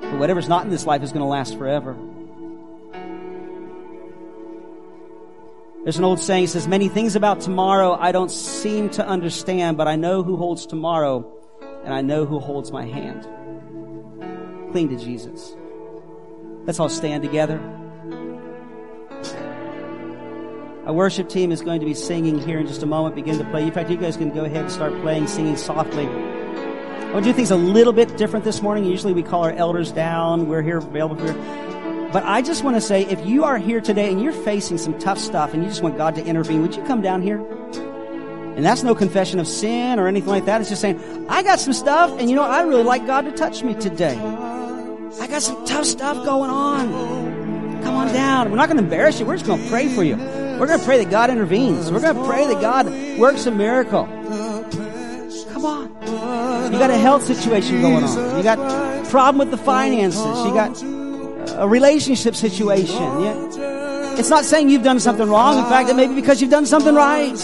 [0.00, 1.96] But whatever's not in this life is going to last forever.
[5.84, 9.88] There's an old saying, says, many things about tomorrow I don't seem to understand, but
[9.88, 11.32] I know who holds tomorrow
[11.84, 13.22] and I know who holds my hand.
[14.72, 15.56] Cling to Jesus.
[16.66, 17.58] Let's all stand together.
[20.86, 23.44] Our worship team is going to be singing here in just a moment, begin to
[23.44, 23.64] play.
[23.64, 26.06] In fact, you guys can go ahead and start playing, singing softly.
[26.06, 28.84] I want to do things a little bit different this morning.
[28.84, 30.48] Usually we call our elders down.
[30.48, 31.34] We're here available here.
[32.12, 34.98] But I just want to say, if you are here today and you're facing some
[34.98, 37.40] tough stuff and you just want God to intervene, would you come down here?
[38.56, 40.60] And that's no confession of sin or anything like that.
[40.60, 43.32] It's just saying, I got some stuff and you know, I really like God to
[43.32, 44.16] touch me today.
[45.18, 47.82] I got some tough stuff going on.
[47.82, 48.50] Come on down.
[48.50, 49.26] We're not going to embarrass you.
[49.26, 50.16] We're just going to pray for you.
[50.16, 51.90] We're going to pray that God intervenes.
[51.90, 52.86] We're going to pray that God
[53.18, 54.04] works a miracle.
[55.52, 56.72] Come on.
[56.72, 58.36] You got a health situation going on.
[58.36, 60.22] You got problem with the finances.
[60.22, 60.80] You got
[61.60, 63.02] a relationship situation.
[64.18, 65.58] It's not saying you've done something wrong.
[65.58, 67.36] In fact, it may be because you've done something right.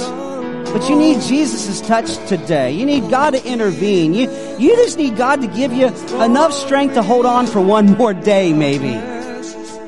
[0.77, 2.70] But you need Jesus' touch today.
[2.72, 4.12] You need God to intervene.
[4.12, 5.87] You, you just need God to give you
[6.20, 8.93] enough strength to hold on for one more day, maybe.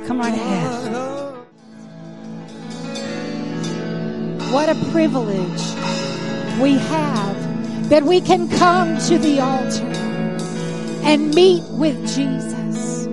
[0.06, 0.94] Come right ahead.
[4.50, 5.60] What a privilege
[6.58, 9.84] we have that we can come to the altar
[11.04, 13.06] and meet with Jesus.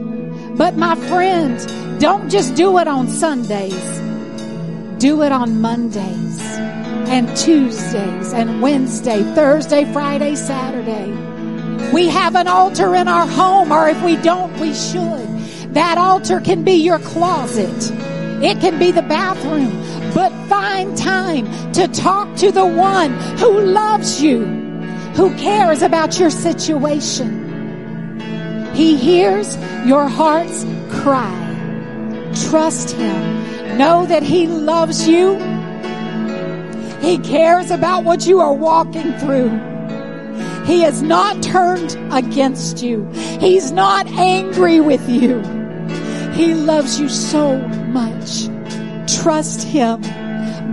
[0.57, 3.99] But my friend, don't just do it on Sundays.
[4.97, 6.34] Do it on Mondays
[7.07, 11.11] and Tuesdays and Wednesday, Thursday, Friday, Saturday.
[11.91, 15.73] We have an altar in our home, or if we don't, we should.
[15.73, 17.91] That altar can be your closet.
[18.43, 19.71] It can be the bathroom,
[20.13, 24.45] but find time to talk to the one who loves you,
[25.15, 27.43] who cares about your situation.
[28.73, 31.41] He hears your heart's cry.
[32.49, 33.77] Trust him.
[33.77, 35.54] Know that he loves you
[37.05, 39.49] he cares about what you are walking through.
[40.65, 43.07] He has not turned against you.
[43.39, 45.39] He's not angry with you.
[46.31, 48.47] He loves you so much.
[49.21, 50.01] Trust Him.